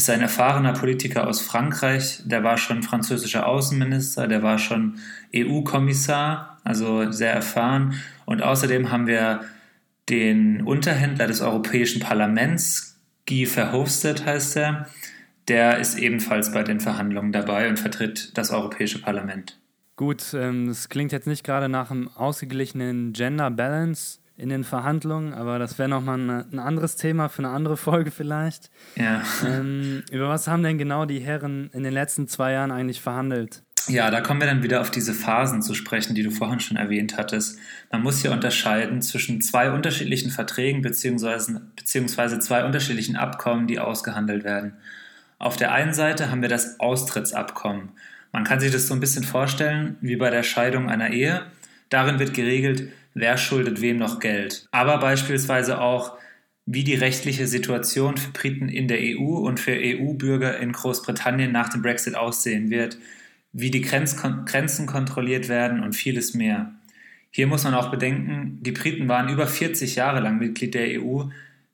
ist 0.00 0.08
ein 0.08 0.22
erfahrener 0.22 0.72
Politiker 0.72 1.28
aus 1.28 1.42
Frankreich. 1.42 2.22
Der 2.24 2.42
war 2.42 2.56
schon 2.56 2.82
französischer 2.82 3.46
Außenminister, 3.46 4.28
der 4.28 4.42
war 4.42 4.58
schon 4.58 4.98
EU-Kommissar, 5.34 6.58
also 6.64 7.12
sehr 7.12 7.34
erfahren. 7.34 7.94
Und 8.24 8.42
außerdem 8.42 8.90
haben 8.90 9.06
wir 9.06 9.40
den 10.08 10.62
Unterhändler 10.62 11.26
des 11.26 11.42
Europäischen 11.42 12.00
Parlaments, 12.00 12.98
Guy 13.28 13.44
Verhofstadt 13.44 14.24
heißt 14.24 14.56
er. 14.56 14.86
Der 15.48 15.78
ist 15.78 15.98
ebenfalls 15.98 16.50
bei 16.52 16.62
den 16.62 16.80
Verhandlungen 16.80 17.32
dabei 17.32 17.68
und 17.68 17.78
vertritt 17.78 18.36
das 18.38 18.50
Europäische 18.50 19.02
Parlament. 19.02 19.58
Gut, 19.96 20.32
ähm, 20.32 20.68
das 20.68 20.88
klingt 20.88 21.12
jetzt 21.12 21.26
nicht 21.26 21.44
gerade 21.44 21.68
nach 21.68 21.90
einem 21.90 22.08
ausgeglichenen 22.08 23.12
Gender 23.12 23.50
Balance 23.50 24.19
in 24.40 24.48
den 24.48 24.64
Verhandlungen, 24.64 25.34
aber 25.34 25.58
das 25.58 25.78
wäre 25.78 25.88
nochmal 25.88 26.18
ein 26.18 26.58
anderes 26.58 26.96
Thema 26.96 27.28
für 27.28 27.40
eine 27.40 27.50
andere 27.50 27.76
Folge 27.76 28.10
vielleicht. 28.10 28.70
Ja. 28.96 29.22
Ähm, 29.46 30.02
über 30.10 30.28
was 30.28 30.48
haben 30.48 30.62
denn 30.62 30.78
genau 30.78 31.04
die 31.04 31.20
Herren 31.20 31.68
in 31.74 31.82
den 31.82 31.92
letzten 31.92 32.26
zwei 32.26 32.52
Jahren 32.52 32.72
eigentlich 32.72 33.02
verhandelt? 33.02 33.62
Ja, 33.86 34.10
da 34.10 34.20
kommen 34.20 34.40
wir 34.40 34.46
dann 34.46 34.62
wieder 34.62 34.80
auf 34.80 34.90
diese 34.90 35.12
Phasen 35.14 35.62
zu 35.62 35.74
sprechen, 35.74 36.14
die 36.14 36.22
du 36.22 36.30
vorhin 36.30 36.60
schon 36.60 36.76
erwähnt 36.76 37.16
hattest. 37.16 37.58
Man 37.90 38.02
muss 38.02 38.22
hier 38.22 38.32
unterscheiden 38.32 39.02
zwischen 39.02 39.40
zwei 39.42 39.70
unterschiedlichen 39.72 40.30
Verträgen 40.30 40.80
beziehungsweise, 40.80 41.60
beziehungsweise 41.76 42.38
zwei 42.40 42.64
unterschiedlichen 42.64 43.16
Abkommen, 43.16 43.66
die 43.66 43.78
ausgehandelt 43.78 44.44
werden. 44.44 44.74
Auf 45.38 45.56
der 45.56 45.72
einen 45.72 45.94
Seite 45.94 46.30
haben 46.30 46.42
wir 46.42 46.48
das 46.48 46.80
Austrittsabkommen. 46.80 47.90
Man 48.32 48.44
kann 48.44 48.60
sich 48.60 48.70
das 48.70 48.86
so 48.86 48.94
ein 48.94 49.00
bisschen 49.00 49.24
vorstellen 49.24 49.96
wie 50.00 50.16
bei 50.16 50.30
der 50.30 50.42
Scheidung 50.44 50.88
einer 50.88 51.10
Ehe. 51.10 51.42
Darin 51.88 52.18
wird 52.18 52.34
geregelt, 52.34 52.92
wer 53.14 53.36
schuldet 53.36 53.80
wem 53.80 53.98
noch 53.98 54.20
Geld. 54.20 54.66
Aber 54.70 54.98
beispielsweise 54.98 55.80
auch, 55.80 56.16
wie 56.66 56.84
die 56.84 56.94
rechtliche 56.94 57.46
Situation 57.46 58.16
für 58.16 58.30
Briten 58.30 58.68
in 58.68 58.86
der 58.86 58.98
EU 59.00 59.38
und 59.38 59.58
für 59.58 59.72
EU-Bürger 59.72 60.58
in 60.58 60.72
Großbritannien 60.72 61.50
nach 61.50 61.68
dem 61.70 61.82
Brexit 61.82 62.14
aussehen 62.14 62.70
wird, 62.70 62.98
wie 63.52 63.70
die 63.70 63.80
Grenzen 63.80 64.86
kontrolliert 64.86 65.48
werden 65.48 65.82
und 65.82 65.94
vieles 65.94 66.34
mehr. 66.34 66.72
Hier 67.32 67.46
muss 67.46 67.64
man 67.64 67.74
auch 67.74 67.90
bedenken, 67.90 68.58
die 68.60 68.72
Briten 68.72 69.08
waren 69.08 69.28
über 69.28 69.46
40 69.46 69.96
Jahre 69.96 70.20
lang 70.20 70.38
Mitglied 70.38 70.74
der 70.74 71.00
EU, 71.00 71.24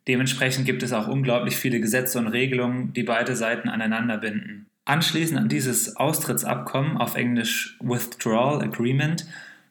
dementsprechend 0.08 0.66
gibt 0.66 0.82
es 0.82 0.92
auch 0.92 1.08
unglaublich 1.08 1.56
viele 1.56 1.80
Gesetze 1.80 2.18
und 2.18 2.28
Regelungen, 2.28 2.92
die 2.92 3.02
beide 3.02 3.36
Seiten 3.36 3.68
aneinander 3.68 4.18
binden. 4.18 4.66
Anschließend 4.84 5.38
an 5.38 5.48
dieses 5.48 5.96
Austrittsabkommen, 5.96 6.96
auf 6.96 7.16
Englisch 7.16 7.76
Withdrawal 7.80 8.62
Agreement, 8.62 9.26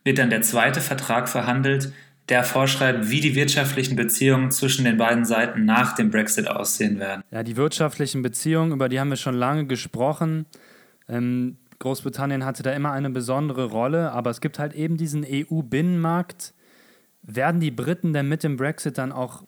wird 0.06 0.20
dann 0.20 0.30
der 0.30 0.44
zweite 0.44 0.80
Vertrag 0.80 1.28
verhandelt, 1.28 1.92
der 2.30 2.44
vorschreibt, 2.44 3.10
wie 3.10 3.20
die 3.20 3.36
wirtschaftlichen 3.36 3.96
Beziehungen 3.96 4.52
zwischen 4.52 4.86
den 4.86 4.98
beiden 4.98 5.26
Seiten 5.26 5.66
nach 5.66 5.96
dem 5.96 6.10
Brexit 6.10 6.48
aussehen 6.48 7.00
werden. 7.00 7.24
Ja, 7.32 7.44
die 7.44 7.58
wirtschaftlichen 7.58 8.22
Beziehungen, 8.22 8.72
über 8.72 8.88
die 8.88 9.00
haben 9.00 9.10
wir 9.10 9.18
schon 9.18 9.36
lange 9.36 9.66
gesprochen. 9.66 10.46
Ähm, 11.10 11.58
Großbritannien 11.80 12.46
hatte 12.46 12.64
da 12.64 12.72
immer 12.72 12.92
eine 12.92 13.10
besondere 13.10 13.66
Rolle, 13.66 14.12
aber 14.12 14.30
es 14.30 14.42
gibt 14.42 14.60
halt 14.60 14.74
eben 14.74 14.98
diesen 14.98 15.26
EU-Binnenmarkt. 15.28 16.54
Werden 17.22 17.60
die 17.60 17.72
Briten 17.72 18.14
denn 18.14 18.30
mit 18.30 18.44
dem 18.44 18.58
Brexit 18.58 18.98
dann 18.98 19.12
auch 19.12 19.44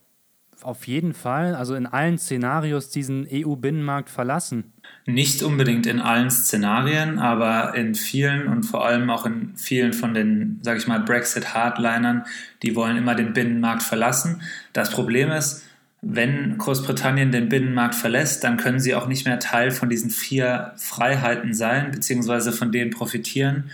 auf 0.67 0.85
jeden 0.85 1.13
Fall, 1.13 1.55
also 1.55 1.75
in 1.75 1.85
allen 1.85 2.17
Szenarios, 2.17 2.89
diesen 2.89 3.25
EU-Binnenmarkt 3.31 4.09
verlassen? 4.09 4.73
Nicht 5.05 5.41
unbedingt 5.41 5.87
in 5.87 6.01
allen 6.01 6.29
Szenarien, 6.29 7.19
aber 7.19 7.73
in 7.75 7.95
vielen 7.95 8.47
und 8.47 8.63
vor 8.63 8.85
allem 8.85 9.09
auch 9.09 9.25
in 9.25 9.55
vielen 9.55 9.93
von 9.93 10.13
den, 10.13 10.59
sage 10.61 10.79
ich 10.79 10.87
mal, 10.87 10.99
Brexit-Hardlinern, 10.99 12.25
die 12.63 12.75
wollen 12.75 12.97
immer 12.97 13.15
den 13.15 13.31
Binnenmarkt 13.31 13.81
verlassen. 13.81 14.41
Das 14.73 14.91
Problem 14.91 15.31
ist, 15.31 15.63
wenn 16.01 16.57
Großbritannien 16.57 17.31
den 17.31 17.47
Binnenmarkt 17.47 17.95
verlässt, 17.95 18.43
dann 18.43 18.57
können 18.57 18.81
sie 18.81 18.93
auch 18.93 19.07
nicht 19.07 19.25
mehr 19.25 19.39
Teil 19.39 19.71
von 19.71 19.89
diesen 19.89 20.09
vier 20.09 20.73
Freiheiten 20.75 21.53
sein, 21.53 21.91
beziehungsweise 21.91 22.51
von 22.51 22.73
denen 22.73 22.91
profitieren. 22.91 23.71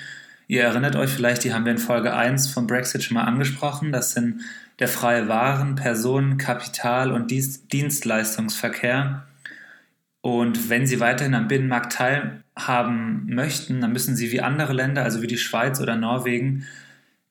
Ihr 0.47 0.61
erinnert 0.61 0.95
euch 0.95 1.09
vielleicht, 1.09 1.43
die 1.43 1.53
haben 1.53 1.65
wir 1.65 1.71
in 1.71 1.79
Folge 1.79 2.13
1 2.13 2.51
vom 2.51 2.67
Brexit 2.67 3.03
schon 3.03 3.15
mal 3.15 3.23
angesprochen. 3.23 3.91
Das 3.91 4.11
sind 4.11 4.41
der 4.83 4.89
freie 4.89 5.29
Waren-, 5.29 5.75
Personen-, 5.75 6.37
Kapital- 6.37 7.13
und 7.13 7.31
Dienstleistungsverkehr. 7.31 9.25
Und 10.19 10.69
wenn 10.69 10.85
sie 10.85 10.99
weiterhin 10.99 11.35
am 11.35 11.47
Binnenmarkt 11.47 11.93
teilhaben 11.93 13.33
möchten, 13.33 13.79
dann 13.79 13.93
müssen 13.93 14.17
sie 14.17 14.33
wie 14.33 14.41
andere 14.41 14.73
Länder, 14.73 15.03
also 15.03 15.21
wie 15.21 15.27
die 15.27 15.37
Schweiz 15.37 15.79
oder 15.79 15.95
Norwegen, 15.95 16.65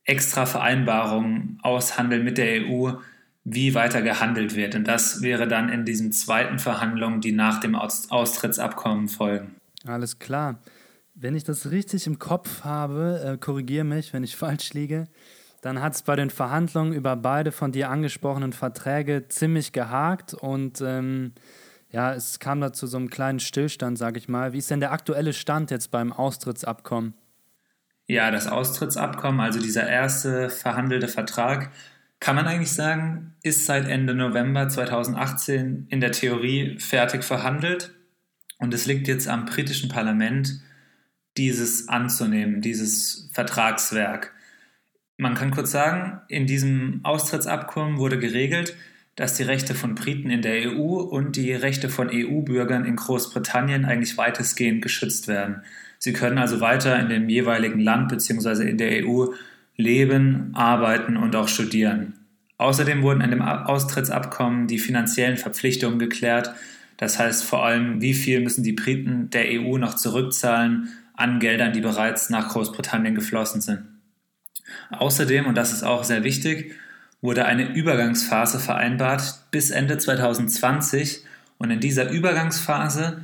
extra 0.04 0.46
Vereinbarungen 0.46 1.58
aushandeln 1.62 2.24
mit 2.24 2.38
der 2.38 2.62
EU, 2.62 2.92
wie 3.44 3.74
weiter 3.74 4.00
gehandelt 4.00 4.56
wird. 4.56 4.74
Und 4.74 4.88
das 4.88 5.20
wäre 5.20 5.46
dann 5.46 5.68
in 5.68 5.84
diesen 5.84 6.10
zweiten 6.10 6.58
Verhandlungen, 6.58 7.20
die 7.20 7.32
nach 7.32 7.60
dem 7.60 7.74
Austrittsabkommen 7.74 9.08
folgen. 9.08 9.56
Alles 9.84 10.18
klar. 10.18 10.58
Wenn 11.14 11.36
ich 11.36 11.44
das 11.44 11.70
richtig 11.70 12.06
im 12.06 12.18
Kopf 12.18 12.64
habe, 12.64 13.20
äh, 13.22 13.36
korrigiere 13.36 13.84
mich, 13.84 14.14
wenn 14.14 14.24
ich 14.24 14.36
falsch 14.42 14.72
liege, 14.72 15.06
dann 15.62 15.80
hat 15.80 15.94
es 15.94 16.02
bei 16.02 16.16
den 16.16 16.28
Verhandlungen 16.28 16.92
über 16.92 17.16
beide 17.16 17.52
von 17.52 17.72
dir 17.72 17.88
angesprochenen 17.88 18.52
Verträge 18.52 19.28
ziemlich 19.28 19.72
gehakt 19.72 20.34
und 20.34 20.82
ähm, 20.82 21.32
ja, 21.88 22.12
es 22.12 22.38
kam 22.38 22.60
da 22.60 22.72
zu 22.72 22.86
so 22.86 22.96
einem 22.96 23.10
kleinen 23.10 23.38
Stillstand, 23.38 23.96
sage 23.96 24.18
ich 24.18 24.28
mal. 24.28 24.52
Wie 24.52 24.58
ist 24.58 24.70
denn 24.70 24.80
der 24.80 24.92
aktuelle 24.92 25.32
Stand 25.32 25.70
jetzt 25.70 25.90
beim 25.90 26.12
Austrittsabkommen? 26.12 27.14
Ja, 28.06 28.30
das 28.30 28.48
Austrittsabkommen, 28.48 29.40
also 29.40 29.60
dieser 29.60 29.88
erste 29.88 30.50
verhandelte 30.50 31.06
Vertrag, 31.06 31.70
kann 32.18 32.34
man 32.34 32.46
eigentlich 32.46 32.72
sagen, 32.72 33.34
ist 33.42 33.66
seit 33.66 33.86
Ende 33.86 34.14
November 34.14 34.68
2018 34.68 35.86
in 35.90 36.00
der 36.00 36.12
Theorie 36.12 36.78
fertig 36.78 37.24
verhandelt. 37.24 37.94
Und 38.58 38.74
es 38.74 38.86
liegt 38.86 39.06
jetzt 39.06 39.28
am 39.28 39.44
britischen 39.44 39.88
Parlament, 39.88 40.60
dieses 41.36 41.88
anzunehmen, 41.88 42.60
dieses 42.60 43.28
Vertragswerk. 43.32 44.32
Man 45.22 45.36
kann 45.36 45.52
kurz 45.52 45.70
sagen, 45.70 46.20
in 46.26 46.48
diesem 46.48 46.98
Austrittsabkommen 47.04 47.98
wurde 47.98 48.18
geregelt, 48.18 48.74
dass 49.14 49.36
die 49.36 49.44
Rechte 49.44 49.76
von 49.76 49.94
Briten 49.94 50.30
in 50.30 50.42
der 50.42 50.68
EU 50.68 50.96
und 50.96 51.36
die 51.36 51.52
Rechte 51.52 51.88
von 51.88 52.10
EU-Bürgern 52.12 52.84
in 52.84 52.96
Großbritannien 52.96 53.84
eigentlich 53.84 54.18
weitestgehend 54.18 54.82
geschützt 54.82 55.28
werden. 55.28 55.62
Sie 56.00 56.12
können 56.12 56.38
also 56.38 56.60
weiter 56.60 56.98
in 56.98 57.08
dem 57.08 57.28
jeweiligen 57.28 57.78
Land 57.78 58.08
bzw. 58.08 58.68
in 58.68 58.78
der 58.78 59.06
EU 59.06 59.26
leben, 59.76 60.50
arbeiten 60.54 61.16
und 61.16 61.36
auch 61.36 61.46
studieren. 61.46 62.14
Außerdem 62.58 63.02
wurden 63.02 63.20
in 63.20 63.30
dem 63.30 63.42
Austrittsabkommen 63.42 64.66
die 64.66 64.80
finanziellen 64.80 65.36
Verpflichtungen 65.36 66.00
geklärt. 66.00 66.52
Das 66.96 67.20
heißt 67.20 67.44
vor 67.44 67.64
allem, 67.64 68.00
wie 68.00 68.14
viel 68.14 68.40
müssen 68.40 68.64
die 68.64 68.72
Briten 68.72 69.30
der 69.30 69.44
EU 69.52 69.78
noch 69.78 69.94
zurückzahlen 69.94 70.88
an 71.14 71.38
Geldern, 71.38 71.72
die 71.72 71.80
bereits 71.80 72.28
nach 72.28 72.48
Großbritannien 72.48 73.14
geflossen 73.14 73.60
sind. 73.60 73.91
Außerdem, 74.90 75.46
und 75.46 75.56
das 75.56 75.72
ist 75.72 75.82
auch 75.82 76.04
sehr 76.04 76.24
wichtig, 76.24 76.74
wurde 77.20 77.44
eine 77.44 77.74
Übergangsphase 77.74 78.58
vereinbart 78.58 79.44
bis 79.50 79.70
Ende 79.70 79.98
2020 79.98 81.24
und 81.58 81.70
in 81.70 81.80
dieser 81.80 82.10
Übergangsphase 82.10 83.22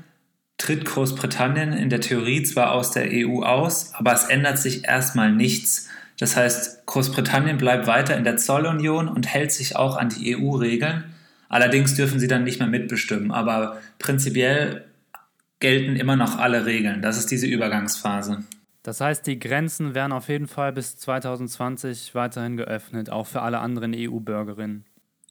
tritt 0.57 0.85
Großbritannien 0.85 1.73
in 1.73 1.90
der 1.90 2.00
Theorie 2.00 2.43
zwar 2.43 2.73
aus 2.73 2.90
der 2.90 3.09
EU 3.11 3.43
aus, 3.43 3.95
aber 3.95 4.12
es 4.12 4.25
ändert 4.25 4.59
sich 4.59 4.85
erstmal 4.85 5.33
nichts 5.33 5.88
das 6.19 6.37
heißt, 6.37 6.87
Großbritannien 6.87 7.59
bleibt 7.59 7.87
weiter 7.87 8.17
in 8.17 8.25
der 8.25 8.37
Zollunion 8.37 9.09
und 9.09 9.26
hält 9.26 9.52
sich 9.52 9.76
auch 9.76 9.97
an 9.97 10.09
die 10.09 10.37
EU-Regeln. 10.37 11.05
Allerdings 11.49 11.95
dürfen 11.95 12.19
sie 12.19 12.28
dann 12.28 12.45
nicht 12.45 12.59
mehr 12.59 12.69
mitbestimmen. 12.69 13.31
Aber 13.31 13.78
prinzipiell 13.99 14.85
gelten 15.61 15.97
immer 15.97 16.17
noch 16.17 16.38
alle 16.38 16.67
Regeln. 16.67 17.02
Das 17.02 17.19
ist 17.19 17.31
diese 17.31 17.47
Übergangsphase. 17.47 18.43
Das 18.88 19.02
heißt, 19.02 19.26
die 19.26 19.38
Grenzen 19.38 19.95
werden 19.95 20.12
auf 20.12 20.30
jeden 20.30 20.47
Fall 20.47 20.73
bis 20.73 20.97
2020 20.97 22.14
weiterhin 22.14 22.57
geöffnet, 22.57 23.11
auch 23.11 23.26
für 23.26 23.42
alle 23.42 23.59
anderen 23.59 23.92
EU-Bürgerinnen. 23.95 24.87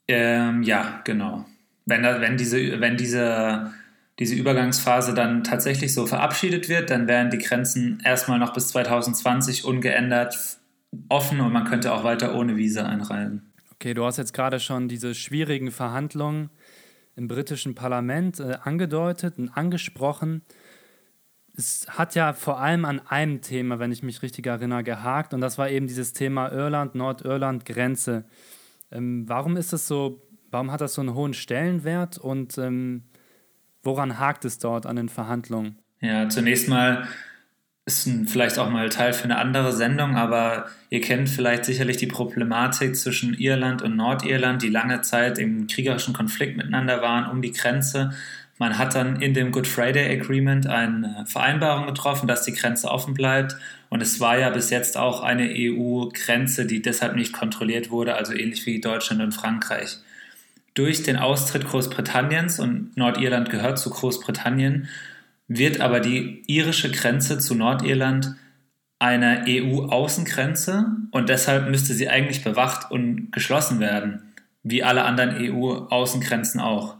Ähm, 0.07 0.61
ja, 0.61 1.01
genau. 1.05 1.43
Wenn, 1.87 2.03
wenn, 2.03 2.37
diese, 2.37 2.79
wenn 2.79 2.97
diese, 2.97 3.73
diese 4.19 4.35
Übergangsphase 4.35 5.15
dann 5.15 5.43
tatsächlich 5.43 5.91
so 5.91 6.05
verabschiedet 6.05 6.69
wird, 6.69 6.91
dann 6.91 7.07
werden 7.07 7.31
die 7.31 7.39
Grenzen 7.39 7.99
erstmal 8.05 8.37
noch 8.37 8.53
bis 8.53 8.67
2020 8.67 9.65
ungeändert 9.65 10.59
offen 11.09 11.41
und 11.41 11.51
man 11.51 11.65
könnte 11.65 11.93
auch 11.93 12.03
weiter 12.03 12.35
ohne 12.35 12.57
Visa 12.57 12.85
einreisen. 12.85 13.51
Okay, 13.73 13.95
du 13.95 14.05
hast 14.05 14.17
jetzt 14.17 14.35
gerade 14.35 14.59
schon 14.59 14.87
diese 14.87 15.15
schwierigen 15.15 15.71
Verhandlungen 15.71 16.51
im 17.15 17.27
britischen 17.27 17.73
Parlament 17.73 18.39
äh, 18.39 18.59
angedeutet 18.61 19.39
und 19.39 19.49
angesprochen. 19.49 20.43
Es 21.57 21.87
hat 21.89 22.13
ja 22.13 22.33
vor 22.33 22.59
allem 22.59 22.85
an 22.85 23.01
einem 23.07 23.41
Thema, 23.41 23.79
wenn 23.79 23.91
ich 23.91 24.03
mich 24.03 24.21
richtig 24.21 24.45
erinnere, 24.45 24.83
gehakt 24.83 25.33
und 25.33 25.41
das 25.41 25.57
war 25.57 25.69
eben 25.69 25.87
dieses 25.87 26.13
Thema 26.13 26.51
Irland, 26.51 26.93
Nordirland, 26.93 27.65
Grenze. 27.65 28.25
Ähm, 28.91 29.27
warum 29.27 29.57
ist 29.57 29.73
das 29.73 29.87
so, 29.87 30.21
warum 30.51 30.71
hat 30.71 30.81
das 30.81 30.93
so 30.93 31.01
einen 31.01 31.15
hohen 31.15 31.33
Stellenwert 31.33 32.19
und 32.19 32.57
ähm, 32.59 33.05
woran 33.81 34.19
hakt 34.19 34.45
es 34.45 34.59
dort 34.59 34.85
an 34.85 34.95
den 34.95 35.09
Verhandlungen? 35.09 35.79
Ja, 35.99 36.29
zunächst 36.29 36.67
mal 36.69 37.07
ist 37.87 38.05
ein, 38.05 38.27
vielleicht 38.27 38.59
auch 38.59 38.69
mal 38.69 38.89
Teil 38.89 39.13
für 39.13 39.23
eine 39.23 39.37
andere 39.37 39.71
Sendung, 39.71 40.15
aber 40.15 40.67
ihr 40.89 40.99
kennt 40.99 41.29
vielleicht 41.29 41.63
sicherlich 41.65 41.95
die 41.95 42.07
Problematik 42.07 42.97
zwischen 42.97 43.33
Irland 43.33 43.81
und 43.81 43.95
Nordirland, 43.95 44.61
die 44.61 44.69
lange 44.69 45.01
Zeit 45.01 45.39
im 45.39 45.67
kriegerischen 45.67 46.13
Konflikt 46.13 46.57
miteinander 46.57 47.01
waren 47.01 47.31
um 47.31 47.41
die 47.41 47.53
Grenze. 47.53 48.11
Man 48.59 48.77
hat 48.77 48.95
dann 48.95 49.21
in 49.21 49.33
dem 49.33 49.51
Good 49.51 49.67
Friday 49.67 50.19
Agreement 50.19 50.67
eine 50.67 51.25
Vereinbarung 51.27 51.85
getroffen, 51.85 52.27
dass 52.27 52.43
die 52.43 52.53
Grenze 52.53 52.89
offen 52.89 53.13
bleibt. 53.13 53.55
Und 53.89 54.01
es 54.01 54.19
war 54.19 54.37
ja 54.37 54.49
bis 54.49 54.71
jetzt 54.71 54.97
auch 54.97 55.21
eine 55.21 55.49
EU-Grenze, 55.55 56.65
die 56.65 56.81
deshalb 56.81 57.15
nicht 57.15 57.33
kontrolliert 57.33 57.91
wurde, 57.91 58.15
also 58.15 58.33
ähnlich 58.33 58.65
wie 58.65 58.81
Deutschland 58.81 59.21
und 59.21 59.31
Frankreich. 59.31 59.97
Durch 60.73 61.03
den 61.03 61.17
Austritt 61.17 61.65
Großbritanniens 61.65 62.59
und 62.59 62.95
Nordirland 62.97 63.49
gehört 63.49 63.79
zu 63.79 63.89
Großbritannien, 63.89 64.89
wird 65.47 65.79
aber 65.79 65.99
die 65.99 66.43
irische 66.47 66.91
Grenze 66.91 67.39
zu 67.39 67.55
Nordirland 67.55 68.35
eine 68.99 69.45
EU-Außengrenze 69.47 70.85
und 71.11 71.29
deshalb 71.29 71.69
müsste 71.69 71.93
sie 71.93 72.09
eigentlich 72.09 72.43
bewacht 72.43 72.91
und 72.91 73.31
geschlossen 73.31 73.79
werden, 73.79 74.33
wie 74.63 74.83
alle 74.83 75.03
anderen 75.03 75.35
EU-Außengrenzen 75.35 76.59
auch. 76.59 76.96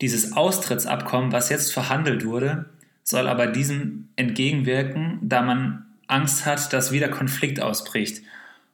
Dieses 0.00 0.36
Austrittsabkommen, 0.36 1.32
was 1.32 1.48
jetzt 1.48 1.72
verhandelt 1.72 2.24
wurde, 2.24 2.66
soll 3.02 3.26
aber 3.26 3.46
diesem 3.46 4.08
entgegenwirken, 4.16 5.18
da 5.22 5.42
man 5.42 5.86
Angst 6.06 6.46
hat, 6.46 6.72
dass 6.72 6.92
wieder 6.92 7.08
Konflikt 7.08 7.60
ausbricht. 7.60 8.22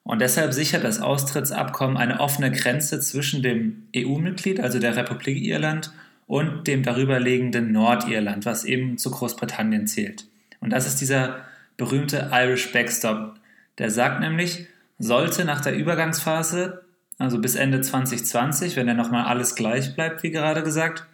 Und 0.03 0.21
deshalb 0.21 0.53
sichert 0.53 0.85
das 0.85 1.01
Austrittsabkommen 1.01 1.97
eine 1.97 2.21
offene 2.21 2.51
Grenze 2.53 3.01
zwischen 3.01 3.43
dem 3.43 3.85
EU-Mitglied, 3.97 4.61
also 4.61 4.79
der 4.79 4.97
Republik 4.97 5.43
Irland, 5.43 5.93
und 6.27 6.67
dem 6.67 6.83
darüberliegenden 6.83 7.73
Nordirland, 7.73 8.45
was 8.47 8.65
eben 8.65 8.99
zu 8.99 9.11
Großbritannien 9.11 9.87
zählt. 9.87 10.27
Und 10.61 10.71
das 10.71 10.87
ist 10.87 11.01
dieser 11.01 11.41
berühmte 11.77 12.31
Irish 12.33 12.73
Backstop. 12.73 13.35
Der 13.79 13.91
sagt 13.91 14.21
nämlich, 14.21 14.67
sollte 14.99 15.45
nach 15.45 15.61
der 15.61 15.75
Übergangsphase, 15.77 16.83
also 17.19 17.41
bis 17.41 17.55
Ende 17.55 17.81
2020, 17.81 18.77
wenn 18.77 18.89
ja 18.89 18.95
nochmal 18.95 19.27
alles 19.27 19.55
gleich 19.55 19.95
bleibt, 19.95 20.23
wie 20.23 20.31
gerade 20.31 20.63
gesagt, 20.63 21.07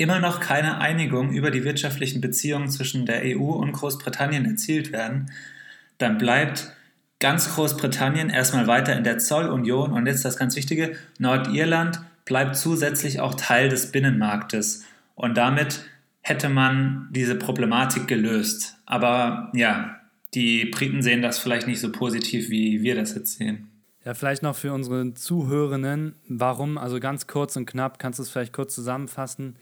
immer 0.00 0.18
noch 0.18 0.40
keine 0.40 0.78
Einigung 0.78 1.30
über 1.30 1.50
die 1.50 1.62
wirtschaftlichen 1.62 2.22
Beziehungen 2.22 2.70
zwischen 2.70 3.04
der 3.04 3.20
EU 3.22 3.50
und 3.50 3.72
Großbritannien 3.72 4.46
erzielt 4.46 4.92
werden, 4.92 5.30
dann 5.98 6.16
bleibt 6.16 6.72
ganz 7.18 7.54
Großbritannien 7.54 8.30
erstmal 8.30 8.66
weiter 8.66 8.96
in 8.96 9.04
der 9.04 9.18
Zollunion 9.18 9.92
und 9.92 10.06
jetzt 10.06 10.24
das 10.24 10.38
ganz 10.38 10.56
Wichtige, 10.56 10.96
Nordirland 11.18 12.00
bleibt 12.24 12.56
zusätzlich 12.56 13.20
auch 13.20 13.34
Teil 13.34 13.68
des 13.68 13.92
Binnenmarktes 13.92 14.86
und 15.16 15.36
damit 15.36 15.84
hätte 16.22 16.48
man 16.48 17.08
diese 17.10 17.34
Problematik 17.34 18.08
gelöst. 18.08 18.78
Aber 18.86 19.50
ja, 19.52 20.00
die 20.32 20.64
Briten 20.64 21.02
sehen 21.02 21.20
das 21.20 21.38
vielleicht 21.38 21.66
nicht 21.66 21.80
so 21.80 21.92
positiv, 21.92 22.48
wie 22.48 22.82
wir 22.82 22.94
das 22.94 23.14
jetzt 23.14 23.36
sehen. 23.36 23.68
Ja, 24.06 24.14
vielleicht 24.14 24.42
noch 24.42 24.56
für 24.56 24.72
unsere 24.72 25.12
Zuhörenden, 25.12 26.14
warum, 26.26 26.78
also 26.78 27.00
ganz 27.00 27.26
kurz 27.26 27.56
und 27.56 27.66
knapp, 27.66 27.98
kannst 27.98 28.18
du 28.18 28.22
es 28.22 28.30
vielleicht 28.30 28.54
kurz 28.54 28.74
zusammenfassen, 28.74 29.56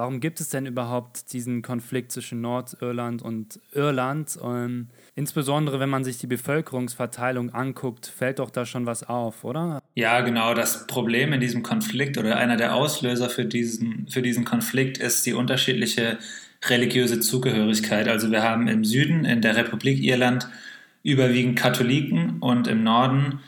Warum 0.00 0.20
gibt 0.20 0.40
es 0.40 0.48
denn 0.48 0.64
überhaupt 0.64 1.30
diesen 1.34 1.60
Konflikt 1.60 2.10
zwischen 2.10 2.40
Nordirland 2.40 3.20
und 3.20 3.60
Irland? 3.72 4.34
Und 4.34 4.88
insbesondere, 5.14 5.78
wenn 5.78 5.90
man 5.90 6.04
sich 6.04 6.16
die 6.16 6.26
Bevölkerungsverteilung 6.26 7.50
anguckt, 7.50 8.06
fällt 8.06 8.38
doch 8.38 8.48
da 8.48 8.64
schon 8.64 8.86
was 8.86 9.02
auf, 9.02 9.44
oder? 9.44 9.82
Ja, 9.94 10.22
genau. 10.22 10.54
Das 10.54 10.86
Problem 10.86 11.34
in 11.34 11.40
diesem 11.40 11.62
Konflikt 11.62 12.16
oder 12.16 12.38
einer 12.38 12.56
der 12.56 12.74
Auslöser 12.76 13.28
für 13.28 13.44
diesen, 13.44 14.06
für 14.08 14.22
diesen 14.22 14.46
Konflikt 14.46 14.96
ist 14.96 15.26
die 15.26 15.34
unterschiedliche 15.34 16.16
religiöse 16.66 17.20
Zugehörigkeit. 17.20 18.08
Also 18.08 18.30
wir 18.30 18.42
haben 18.42 18.68
im 18.68 18.86
Süden, 18.86 19.26
in 19.26 19.42
der 19.42 19.54
Republik 19.56 20.02
Irland, 20.02 20.48
überwiegend 21.02 21.58
Katholiken 21.58 22.38
und 22.40 22.68
im 22.68 22.82
Norden, 22.84 23.40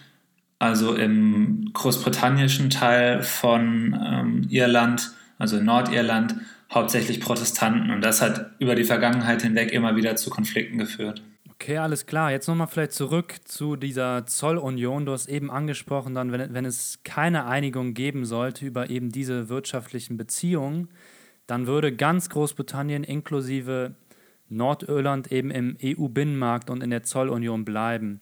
also 0.59 0.97
im 0.97 1.71
großbritannischen 1.73 2.69
Teil 2.69 3.23
von 3.23 3.99
ähm, 3.99 4.47
Irland, 4.51 5.13
also 5.39 5.59
in 5.59 5.65
Nordirland, 5.65 6.35
hauptsächlich 6.73 7.21
Protestanten. 7.21 7.91
Und 7.91 8.01
das 8.03 8.23
hat 8.23 8.53
über 8.59 8.75
die 8.75 8.85
Vergangenheit 8.85 9.43
hinweg 9.43 9.73
immer 9.73 9.97
wieder 9.97 10.17
zu 10.17 10.31
Konflikten 10.31 10.79
geführt. 10.79 11.23
Okay, 11.63 11.79
alles 11.79 12.07
klar. 12.07 12.33
Jetzt 12.33 12.49
nochmal 12.49 12.67
vielleicht 12.67 12.93
zurück 12.93 13.37
zu 13.45 13.77
dieser 13.77 14.27
Zollunion. 14.27 15.07
Du 15.07 15.13
hast 15.13 15.29
eben 15.29 15.51
angesprochen, 15.51 16.15
dann, 16.15 16.33
wenn, 16.33 16.53
wenn 16.55 16.65
es 16.65 17.01
keine 17.05 17.47
Einigung 17.47 17.95
geben 17.95 18.25
sollte 18.25 18.67
über 18.67 18.91
eben 18.91 19.13
diese 19.13 19.49
wirtschaftlichen 19.49 20.17
Beziehungen, 20.17 20.89
dann 21.47 21.69
würde 21.69 21.95
ganz 21.95 22.29
Großbritannien 22.31 23.05
inklusive 23.05 23.95
Nordirland 24.49 25.31
eben 25.31 25.51
im 25.51 25.77
EU-Binnenmarkt 25.83 26.69
und 26.69 26.83
in 26.83 26.91
der 26.91 27.05
Zollunion 27.05 27.65
bleiben. 27.65 28.21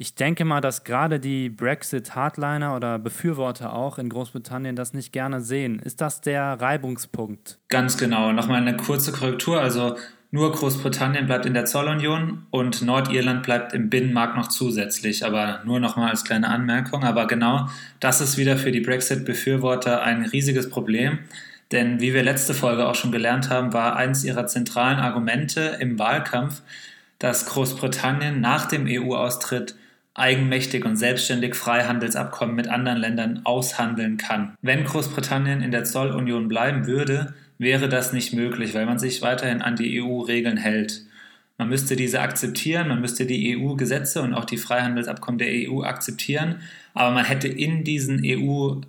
Ich 0.00 0.14
denke 0.14 0.44
mal, 0.44 0.60
dass 0.60 0.84
gerade 0.84 1.18
die 1.18 1.48
Brexit-Hardliner 1.48 2.76
oder 2.76 3.00
Befürworter 3.00 3.72
auch 3.72 3.98
in 3.98 4.08
Großbritannien 4.08 4.76
das 4.76 4.94
nicht 4.94 5.12
gerne 5.12 5.40
sehen. 5.40 5.80
Ist 5.80 6.00
das 6.00 6.20
der 6.20 6.60
Reibungspunkt? 6.60 7.58
Ganz 7.68 7.98
genau. 7.98 8.30
Nochmal 8.30 8.60
eine 8.60 8.76
kurze 8.76 9.10
Korrektur. 9.10 9.60
Also 9.60 9.96
nur 10.30 10.52
Großbritannien 10.52 11.26
bleibt 11.26 11.46
in 11.46 11.54
der 11.54 11.64
Zollunion 11.64 12.46
und 12.50 12.80
Nordirland 12.80 13.42
bleibt 13.42 13.72
im 13.72 13.90
Binnenmarkt 13.90 14.36
noch 14.36 14.46
zusätzlich. 14.46 15.26
Aber 15.26 15.62
nur 15.64 15.80
nochmal 15.80 16.10
als 16.10 16.22
kleine 16.22 16.48
Anmerkung. 16.48 17.02
Aber 17.02 17.26
genau 17.26 17.68
das 17.98 18.20
ist 18.20 18.38
wieder 18.38 18.56
für 18.56 18.70
die 18.70 18.80
Brexit-Befürworter 18.80 20.00
ein 20.04 20.24
riesiges 20.26 20.70
Problem. 20.70 21.18
Denn 21.72 22.00
wie 22.00 22.14
wir 22.14 22.22
letzte 22.22 22.54
Folge 22.54 22.86
auch 22.86 22.94
schon 22.94 23.10
gelernt 23.10 23.50
haben, 23.50 23.72
war 23.72 23.96
eines 23.96 24.22
ihrer 24.22 24.46
zentralen 24.46 25.00
Argumente 25.00 25.76
im 25.80 25.98
Wahlkampf, 25.98 26.62
dass 27.18 27.46
Großbritannien 27.46 28.40
nach 28.40 28.66
dem 28.66 28.86
EU-Austritt 28.86 29.74
eigenmächtig 30.18 30.84
und 30.84 30.96
selbstständig 30.96 31.54
Freihandelsabkommen 31.54 32.54
mit 32.54 32.68
anderen 32.68 32.98
Ländern 32.98 33.40
aushandeln 33.44 34.16
kann. 34.16 34.54
Wenn 34.62 34.84
Großbritannien 34.84 35.62
in 35.62 35.70
der 35.70 35.84
Zollunion 35.84 36.48
bleiben 36.48 36.86
würde, 36.86 37.34
wäre 37.58 37.88
das 37.88 38.12
nicht 38.12 38.32
möglich, 38.32 38.74
weil 38.74 38.86
man 38.86 38.98
sich 38.98 39.22
weiterhin 39.22 39.62
an 39.62 39.76
die 39.76 40.00
EU-Regeln 40.00 40.56
hält. 40.56 41.02
Man 41.58 41.68
müsste 41.68 41.96
diese 41.96 42.20
akzeptieren, 42.20 42.88
man 42.88 43.00
müsste 43.00 43.26
die 43.26 43.56
EU-Gesetze 43.56 44.22
und 44.22 44.32
auch 44.32 44.44
die 44.44 44.58
Freihandelsabkommen 44.58 45.38
der 45.38 45.48
EU 45.50 45.82
akzeptieren, 45.82 46.60
aber 46.94 47.12
man 47.12 47.24
hätte 47.24 47.48
in 47.48 47.82
diesen 47.82 48.22
EU 48.24 48.80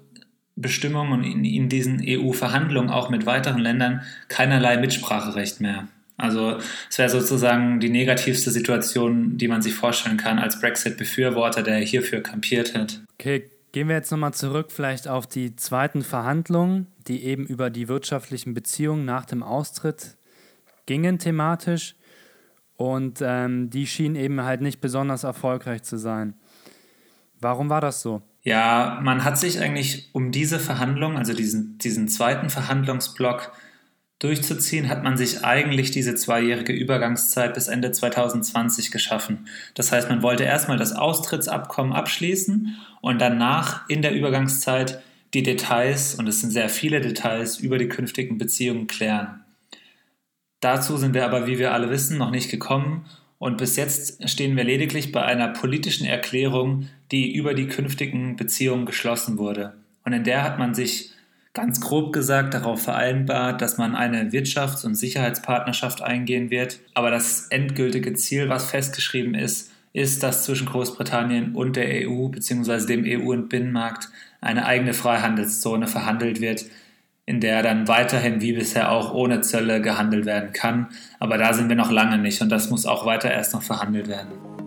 Bestimmungen 0.55 1.13
und 1.13 1.23
in, 1.23 1.45
in 1.45 1.69
diesen 1.69 2.03
EU-Verhandlungen 2.05 2.89
auch 2.89 3.09
mit 3.09 3.25
weiteren 3.25 3.59
Ländern 3.59 4.01
keinerlei 4.27 4.77
Mitspracherecht 4.77 5.61
mehr. 5.61 5.87
Also 6.19 6.57
es 6.89 6.97
wäre 6.97 7.09
sozusagen 7.09 7.79
die 7.79 7.89
negativste 7.89 8.51
Situation, 8.51 9.37
die 9.37 9.47
man 9.47 9.61
sich 9.61 9.73
vorstellen 9.73 10.17
kann 10.17 10.39
als 10.39 10.59
Brexit-Befürworter, 10.59 11.63
der 11.63 11.77
hierfür 11.77 12.21
kampiert 12.21 12.75
hat. 12.75 13.01
Okay, 13.13 13.49
gehen 13.71 13.87
wir 13.87 13.95
jetzt 13.95 14.11
nochmal 14.11 14.33
zurück 14.33 14.71
vielleicht 14.71 15.07
auf 15.07 15.27
die 15.27 15.55
zweiten 15.55 16.03
Verhandlungen, 16.03 16.87
die 17.07 17.23
eben 17.23 17.45
über 17.45 17.69
die 17.69 17.87
wirtschaftlichen 17.87 18.53
Beziehungen 18.53 19.05
nach 19.05 19.25
dem 19.25 19.43
Austritt 19.43 20.17
gingen 20.85 21.19
thematisch. 21.19 21.95
Und 22.75 23.19
ähm, 23.21 23.69
die 23.69 23.87
schienen 23.87 24.15
eben 24.15 24.41
halt 24.41 24.61
nicht 24.61 24.79
besonders 24.79 25.25
erfolgreich 25.25 25.83
zu 25.83 25.97
sein. 25.97 26.33
Warum 27.41 27.69
war 27.69 27.81
das 27.81 28.01
so? 28.01 28.21
Ja, 28.41 28.99
man 29.01 29.25
hat 29.25 29.37
sich 29.37 29.59
eigentlich 29.59 30.09
um 30.13 30.31
diese 30.31 30.59
Verhandlung, 30.59 31.17
also 31.17 31.33
diesen, 31.33 31.77
diesen 31.77 32.07
zweiten 32.07 32.49
Verhandlungsblock, 32.49 33.51
durchzuziehen, 34.19 34.89
hat 34.89 35.03
man 35.03 35.17
sich 35.17 35.43
eigentlich 35.45 35.91
diese 35.91 36.13
zweijährige 36.13 36.73
Übergangszeit 36.73 37.53
bis 37.53 37.67
Ende 37.67 37.91
2020 37.91 38.91
geschaffen. 38.91 39.47
Das 39.73 39.91
heißt, 39.91 40.09
man 40.09 40.21
wollte 40.21 40.43
erstmal 40.43 40.77
das 40.77 40.93
Austrittsabkommen 40.93 41.93
abschließen 41.93 42.75
und 43.01 43.19
danach 43.19 43.87
in 43.89 44.01
der 44.01 44.13
Übergangszeit 44.13 45.01
die 45.33 45.43
Details, 45.43 46.15
und 46.15 46.27
es 46.27 46.41
sind 46.41 46.51
sehr 46.51 46.69
viele 46.69 47.01
Details, 47.01 47.59
über 47.59 47.77
die 47.77 47.87
künftigen 47.87 48.37
Beziehungen 48.37 48.87
klären. 48.87 49.45
Dazu 50.59 50.97
sind 50.97 51.13
wir 51.13 51.23
aber, 51.23 51.47
wie 51.47 51.57
wir 51.57 51.73
alle 51.73 51.89
wissen, 51.89 52.17
noch 52.17 52.31
nicht 52.31 52.51
gekommen 52.51 53.05
und 53.39 53.57
bis 53.57 53.77
jetzt 53.77 54.29
stehen 54.29 54.57
wir 54.57 54.65
lediglich 54.65 55.13
bei 55.13 55.23
einer 55.23 55.47
politischen 55.47 56.05
Erklärung, 56.05 56.89
die 57.11 57.33
über 57.33 57.53
die 57.53 57.67
künftigen 57.67 58.35
Beziehungen 58.35 58.85
geschlossen 58.85 59.37
wurde. 59.37 59.75
Und 60.03 60.11
in 60.11 60.25
der 60.25 60.43
hat 60.43 60.59
man 60.59 60.75
sich 60.75 61.11
ganz 61.53 61.81
grob 61.81 62.13
gesagt 62.13 62.53
darauf 62.53 62.81
vereinbart, 62.81 63.61
dass 63.61 63.77
man 63.77 63.95
eine 63.95 64.31
Wirtschafts- 64.31 64.85
und 64.85 64.95
Sicherheitspartnerschaft 64.95 66.01
eingehen 66.01 66.51
wird. 66.51 66.79
Aber 66.93 67.11
das 67.11 67.47
endgültige 67.49 68.13
Ziel, 68.13 68.49
was 68.49 68.69
festgeschrieben 68.69 69.33
ist, 69.33 69.71
ist, 69.91 70.21
dass 70.21 70.45
zwischen 70.45 70.67
Großbritannien 70.67 71.55
und 71.55 71.75
der 71.75 72.07
EU 72.07 72.27
bzw. 72.27 72.85
dem 72.85 73.03
EU- 73.05 73.33
und 73.33 73.49
Binnenmarkt 73.49 74.09
eine 74.41 74.65
eigene 74.65 74.93
Freihandelszone 74.93 75.87
verhandelt 75.87 76.41
wird, 76.41 76.65
in 77.25 77.39
der 77.39 77.63
dann 77.63 77.87
weiterhin 77.87 78.41
wie 78.41 78.53
bisher 78.53 78.91
auch 78.91 79.13
ohne 79.13 79.41
Zölle 79.41 79.81
gehandelt 79.81 80.25
werden 80.25 80.53
kann. 80.53 80.89
Aber 81.19 81.37
da 81.37 81.53
sind 81.53 81.69
wir 81.69 81.75
noch 81.75 81.91
lange 81.91 82.17
nicht 82.17 82.41
und 82.41 82.49
das 82.49 82.69
muss 82.69 82.85
auch 82.85 83.05
weiter 83.05 83.31
erst 83.31 83.53
noch 83.53 83.63
verhandelt 83.63 84.07
werden. 84.07 84.58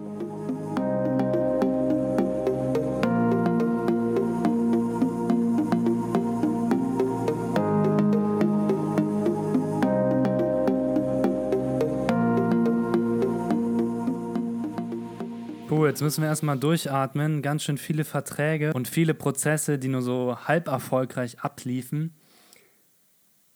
Jetzt 15.92 16.00
müssen 16.00 16.22
wir 16.22 16.28
erstmal 16.28 16.58
durchatmen. 16.58 17.42
Ganz 17.42 17.64
schön 17.64 17.76
viele 17.76 18.04
Verträge 18.04 18.72
und 18.72 18.88
viele 18.88 19.12
Prozesse, 19.12 19.78
die 19.78 19.88
nur 19.88 20.00
so 20.00 20.38
halb 20.46 20.68
erfolgreich 20.68 21.40
abliefen. 21.40 22.14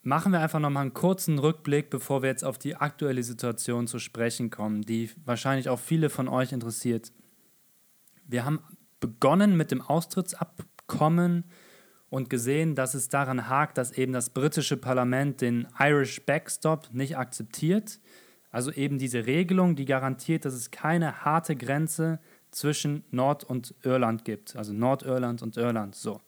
Machen 0.03 0.33
wir 0.33 0.41
einfach 0.41 0.61
nochmal 0.61 0.83
einen 0.83 0.93
kurzen 0.93 1.39
Rückblick, 1.39 1.89
bevor 1.89 2.21
wir 2.21 2.29
jetzt 2.29 2.45
auf 2.45 2.59
die 2.59 2.77
aktuelle 2.77 3.23
Situation 3.23 3.87
zu 3.87 3.99
sprechen 3.99 4.51
kommen, 4.51 4.83
die 4.83 5.11
wahrscheinlich 5.25 5.71
auch 5.71 5.81
viele 5.81 6.11
von 6.11 6.29
euch 6.29 6.53
interessiert. 6.53 7.11
Wir 8.27 8.45
haben 8.45 8.61
begonnen 9.01 9.57
mit 9.57 9.71
dem 9.71 9.81
Austrittsabkommen 9.81 11.45
und 12.11 12.29
gesehen, 12.29 12.75
dass 12.75 12.93
es 12.93 13.09
daran 13.09 13.49
hakt, 13.49 13.79
dass 13.79 13.93
eben 13.93 14.13
das 14.13 14.29
britische 14.29 14.77
Parlament 14.77 15.41
den 15.41 15.69
Irish 15.81 16.27
Backstop 16.27 16.91
nicht 16.93 17.17
akzeptiert. 17.17 17.99
Also 18.57 18.73
eben 18.73 18.97
diese 18.97 19.27
Regelung, 19.27 19.77
die 19.77 19.85
garantiert, 19.85 20.47
dass 20.47 20.55
es 20.55 20.71
keine 20.71 21.27
harte 21.27 21.55
Grenze 21.57 22.21
zwischen 22.51 23.05
Nord- 23.11 23.45
und 23.45 23.75
Irland 23.83 24.25
gibt. 24.25 24.57
Also 24.57 24.73
Nordirland 24.73 25.43
und 25.43 25.59
Irland. 25.59 25.95
So. 25.95 26.23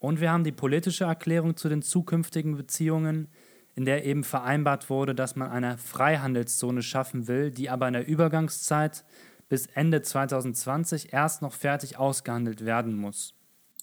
Und 0.00 0.20
wir 0.20 0.32
haben 0.32 0.42
die 0.42 0.50
politische 0.50 1.04
Erklärung 1.04 1.56
zu 1.56 1.68
den 1.68 1.80
zukünftigen 1.80 2.56
Beziehungen, 2.56 3.28
in 3.76 3.84
der 3.84 4.04
eben 4.04 4.24
vereinbart 4.24 4.90
wurde, 4.90 5.14
dass 5.14 5.36
man 5.36 5.48
eine 5.48 5.78
Freihandelszone 5.78 6.82
schaffen 6.82 7.28
will, 7.28 7.52
die 7.52 7.70
aber 7.70 7.86
in 7.86 7.92
der 7.92 8.08
Übergangszeit 8.08 9.04
bis 9.48 9.66
Ende 9.66 10.02
2020 10.02 11.12
erst 11.12 11.40
noch 11.40 11.52
fertig 11.52 12.00
ausgehandelt 12.00 12.64
werden 12.64 12.96
muss. 12.96 13.34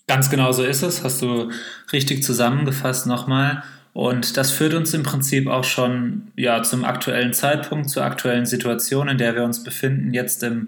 Ganz 0.08 0.30
genau 0.30 0.52
so 0.52 0.62
ist 0.65 0.84
es, 0.84 1.06
hast 1.06 1.22
du 1.22 1.50
richtig 1.94 2.22
zusammengefasst 2.22 3.08
nochmal. 3.08 3.63
Und 3.95 4.36
das 4.36 4.51
führt 4.51 4.73
uns 4.73 4.93
im 4.93 5.03
Prinzip 5.03 5.47
auch 5.47 5.63
schon 5.63 6.27
ja, 6.36 6.62
zum 6.63 6.84
aktuellen 6.84 7.31
Zeitpunkt, 7.31 7.89
zur 7.89 8.03
aktuellen 8.03 8.45
Situation, 8.45 9.08
in 9.08 9.17
der 9.17 9.36
wir 9.36 9.45
uns 9.45 9.63
befinden, 9.63 10.13
jetzt 10.13 10.43
im 10.43 10.67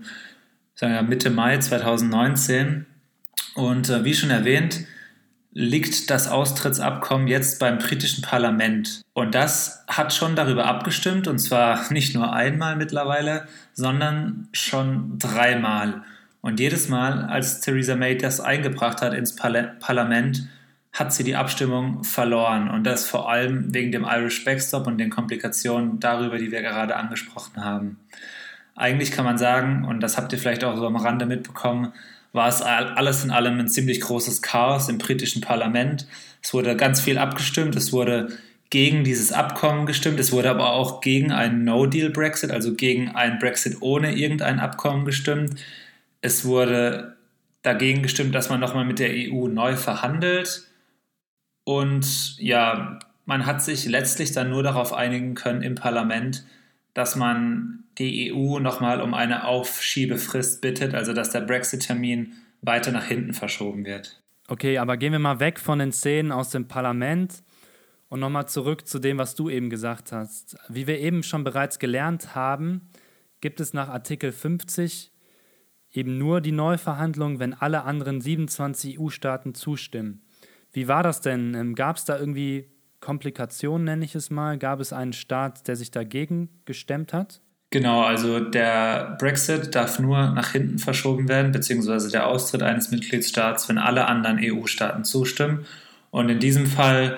sagen 0.76 0.94
wir 0.94 1.02
Mitte 1.02 1.30
Mai 1.30 1.58
2019. 1.58 2.86
Und 3.54 3.90
äh, 3.90 4.06
wie 4.06 4.14
schon 4.14 4.30
erwähnt, 4.30 4.86
liegt 5.52 6.10
das 6.10 6.30
Austrittsabkommen 6.30 7.28
jetzt 7.28 7.60
beim 7.60 7.80
britischen 7.80 8.22
Parlament. 8.22 9.02
Und 9.12 9.36
das 9.36 9.84
hat 9.90 10.14
schon 10.14 10.38
darüber 10.38 10.66
abgestimmt, 10.66 11.28
und 11.28 11.40
zwar 11.40 11.82
nicht 11.92 12.16
nur 12.16 12.32
einmal 12.32 12.78
mittlerweile, 12.78 13.46
sondern 13.74 14.48
schon 14.54 15.20
dreimal. 15.20 16.02
Und 16.40 16.62
jedes 16.62 16.88
Mal, 16.88 17.26
als 17.26 17.60
Theresa 17.60 17.98
May 17.98 18.18
das 18.18 18.40
eingebracht 18.40 19.02
hat 19.02 19.14
ins 19.14 19.36
Parlament, 19.36 20.48
hat 20.98 21.14
sie 21.14 21.24
die 21.24 21.36
Abstimmung 21.36 22.04
verloren. 22.04 22.70
Und 22.70 22.84
das 22.84 23.06
vor 23.06 23.30
allem 23.30 23.74
wegen 23.74 23.92
dem 23.92 24.04
Irish 24.04 24.44
Backstop 24.44 24.88
und 24.88 24.98
den 24.98 25.10
Komplikationen 25.10 26.00
darüber, 26.00 26.38
die 26.38 26.52
wir 26.52 26.62
gerade 26.62 26.96
angesprochen 26.96 27.64
haben. 27.64 28.00
Eigentlich 28.76 29.12
kann 29.12 29.26
man 29.26 29.38
sagen, 29.38 29.86
und 29.86 30.02
das 30.02 30.18
habt 30.18 30.34
ihr 30.34 30.40
vielleicht 30.40 30.64
auch 30.64 30.76
so 30.76 30.86
am 30.86 30.96
Rande 30.96 31.26
mitbekommen, 31.26 31.94
war 32.34 32.48
es 32.48 32.62
alles 32.62 33.24
in 33.24 33.32
allem 33.32 33.60
ein 33.60 33.70
ziemlich 33.70 34.02
großes 34.02 34.42
Chaos 34.42 34.90
im 34.90 34.98
britischen 34.98 35.42
Parlament. 35.42 36.08
Es 36.42 36.54
wurde 36.54 36.76
ganz 36.76 37.02
viel 37.02 37.18
abgestimmt, 37.18 37.76
es 37.76 37.92
wurde 37.92 38.30
gegen 38.70 39.04
dieses 39.04 39.32
Abkommen 39.32 39.86
gestimmt, 39.86 40.20
es 40.20 40.32
wurde 40.32 40.50
aber 40.50 40.74
auch 40.74 41.02
gegen 41.02 41.32
einen 41.32 41.64
No-Deal-Brexit, 41.64 42.52
also 42.52 42.76
gegen 42.76 43.10
einen 43.16 43.40
Brexit 43.40 43.78
ohne 43.82 44.16
irgendein 44.16 44.60
Abkommen 44.60 45.06
gestimmt. 45.06 45.60
Es 46.22 46.46
wurde 46.46 47.16
dagegen 47.64 48.04
gestimmt, 48.04 48.36
dass 48.36 48.50
man 48.50 48.60
nochmal 48.60 48.86
mit 48.86 49.00
der 49.00 49.10
EU 49.12 49.48
neu 49.48 49.76
verhandelt. 49.76 50.68
Und 51.68 52.38
ja, 52.38 52.98
man 53.26 53.46
hat 53.46 53.62
sich 53.62 53.88
letztlich 53.88 54.32
dann 54.32 54.50
nur 54.50 54.64
darauf 54.64 54.94
einigen 54.94 55.36
können 55.36 55.62
im 55.62 55.76
Parlament, 55.76 56.46
dass 56.94 57.18
man 57.18 57.84
die 57.98 58.32
EU 58.34 58.60
nochmal 58.60 59.02
um 59.02 59.14
eine 59.14 59.44
Aufschiebefrist 59.46 60.62
bittet, 60.62 60.96
also 60.96 61.12
dass 61.12 61.32
der 61.32 61.42
Brexit-Termin 61.42 62.32
weiter 62.62 62.94
nach 62.94 63.04
hinten 63.04 63.34
verschoben 63.34 63.84
wird. 63.84 64.24
Okay, 64.48 64.78
aber 64.78 64.96
gehen 64.96 65.12
wir 65.12 65.20
mal 65.20 65.42
weg 65.42 65.60
von 65.60 65.80
den 65.80 65.92
Szenen 65.92 66.32
aus 66.32 66.52
dem 66.52 66.70
Parlament 66.70 67.44
und 68.08 68.22
nochmal 68.22 68.48
zurück 68.48 68.88
zu 68.88 68.98
dem, 68.98 69.18
was 69.18 69.36
du 69.36 69.50
eben 69.50 69.70
gesagt 69.70 70.14
hast. 70.14 70.56
Wie 70.70 70.88
wir 70.88 71.00
eben 71.00 71.22
schon 71.22 71.44
bereits 71.44 71.80
gelernt 71.80 72.34
haben, 72.34 72.88
gibt 73.42 73.60
es 73.60 73.74
nach 73.74 73.90
Artikel 73.90 74.32
50 74.32 75.12
eben 75.92 76.18
nur 76.18 76.40
die 76.40 76.54
Neuverhandlung, 76.54 77.40
wenn 77.40 77.54
alle 77.54 77.84
anderen 77.84 78.22
27 78.22 79.02
EU-Staaten 79.02 79.54
zustimmen. 79.54 80.22
Wie 80.72 80.88
war 80.88 81.04
das 81.04 81.22
denn? 81.22 81.54
Ähm, 81.54 81.76
Gab 81.76 81.98
es 81.98 82.06
da 82.06 82.18
irgendwie 82.18 82.70
Komplikationen, 83.00 83.86
nenne 83.86 84.06
ich 84.06 84.16
es 84.16 84.30
mal? 84.30 84.58
Gab 84.58 84.80
es 84.80 84.94
einen 84.94 85.14
Staat, 85.14 85.68
der 85.68 85.76
sich 85.76 85.92
dagegen 85.92 86.50
gestemmt 86.66 87.14
hat? 87.14 87.42
Genau, 87.70 88.02
also 88.04 88.40
der 88.40 89.18
Brexit 89.20 89.76
darf 89.76 90.00
nur 90.00 90.32
nach 90.32 90.52
hinten 90.52 90.80
verschoben 90.80 91.28
werden, 91.28 91.52
beziehungsweise 91.52 92.10
der 92.10 92.28
Austritt 92.28 92.64
eines 92.64 92.92
Mitgliedstaats, 92.92 93.68
wenn 93.68 93.78
alle 93.78 94.08
anderen 94.08 94.40
EU-Staaten 94.42 95.04
zustimmen. 95.04 95.66
Und 96.10 96.30
in 96.30 96.40
diesem 96.40 96.66
Fall 96.66 97.18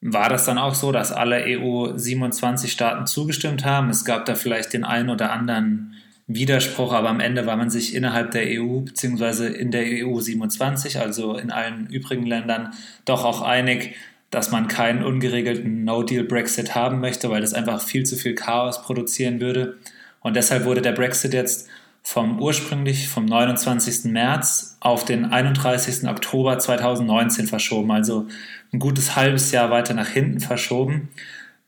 war 0.00 0.30
das 0.30 0.46
dann 0.46 0.56
auch 0.56 0.74
so, 0.74 0.90
dass 0.92 1.12
alle 1.12 1.44
EU 1.44 1.96
27 1.96 2.72
Staaten 2.72 3.06
zugestimmt 3.06 3.66
haben. 3.66 3.90
Es 3.90 4.06
gab 4.06 4.24
da 4.24 4.34
vielleicht 4.34 4.72
den 4.72 4.84
einen 4.84 5.10
oder 5.10 5.32
anderen 5.32 5.94
Widerspruch, 6.34 6.92
aber 6.92 7.08
am 7.08 7.20
Ende 7.20 7.46
war 7.46 7.56
man 7.56 7.70
sich 7.70 7.94
innerhalb 7.94 8.30
der 8.30 8.44
EU 8.60 8.80
beziehungsweise 8.80 9.48
in 9.48 9.70
der 9.70 9.82
EU 10.06 10.20
27, 10.20 10.98
also 10.98 11.36
in 11.36 11.50
allen 11.50 11.86
übrigen 11.88 12.26
Ländern, 12.26 12.72
doch 13.04 13.24
auch 13.24 13.42
einig, 13.42 13.96
dass 14.30 14.50
man 14.50 14.68
keinen 14.68 15.02
ungeregelten 15.02 15.84
No-Deal-Brexit 15.84 16.74
haben 16.74 17.00
möchte, 17.00 17.30
weil 17.30 17.40
das 17.40 17.54
einfach 17.54 17.80
viel 17.80 18.04
zu 18.04 18.16
viel 18.16 18.34
Chaos 18.34 18.82
produzieren 18.82 19.40
würde. 19.40 19.78
Und 20.20 20.36
deshalb 20.36 20.64
wurde 20.64 20.82
der 20.82 20.92
Brexit 20.92 21.34
jetzt 21.34 21.68
vom 22.02 22.40
ursprünglich 22.40 23.08
vom 23.08 23.26
29. 23.26 24.10
März 24.10 24.76
auf 24.80 25.04
den 25.04 25.26
31. 25.26 26.08
Oktober 26.08 26.58
2019 26.58 27.46
verschoben, 27.46 27.90
also 27.90 28.26
ein 28.72 28.78
gutes 28.78 29.16
halbes 29.16 29.50
Jahr 29.50 29.70
weiter 29.70 29.94
nach 29.94 30.08
hinten 30.08 30.40
verschoben 30.40 31.08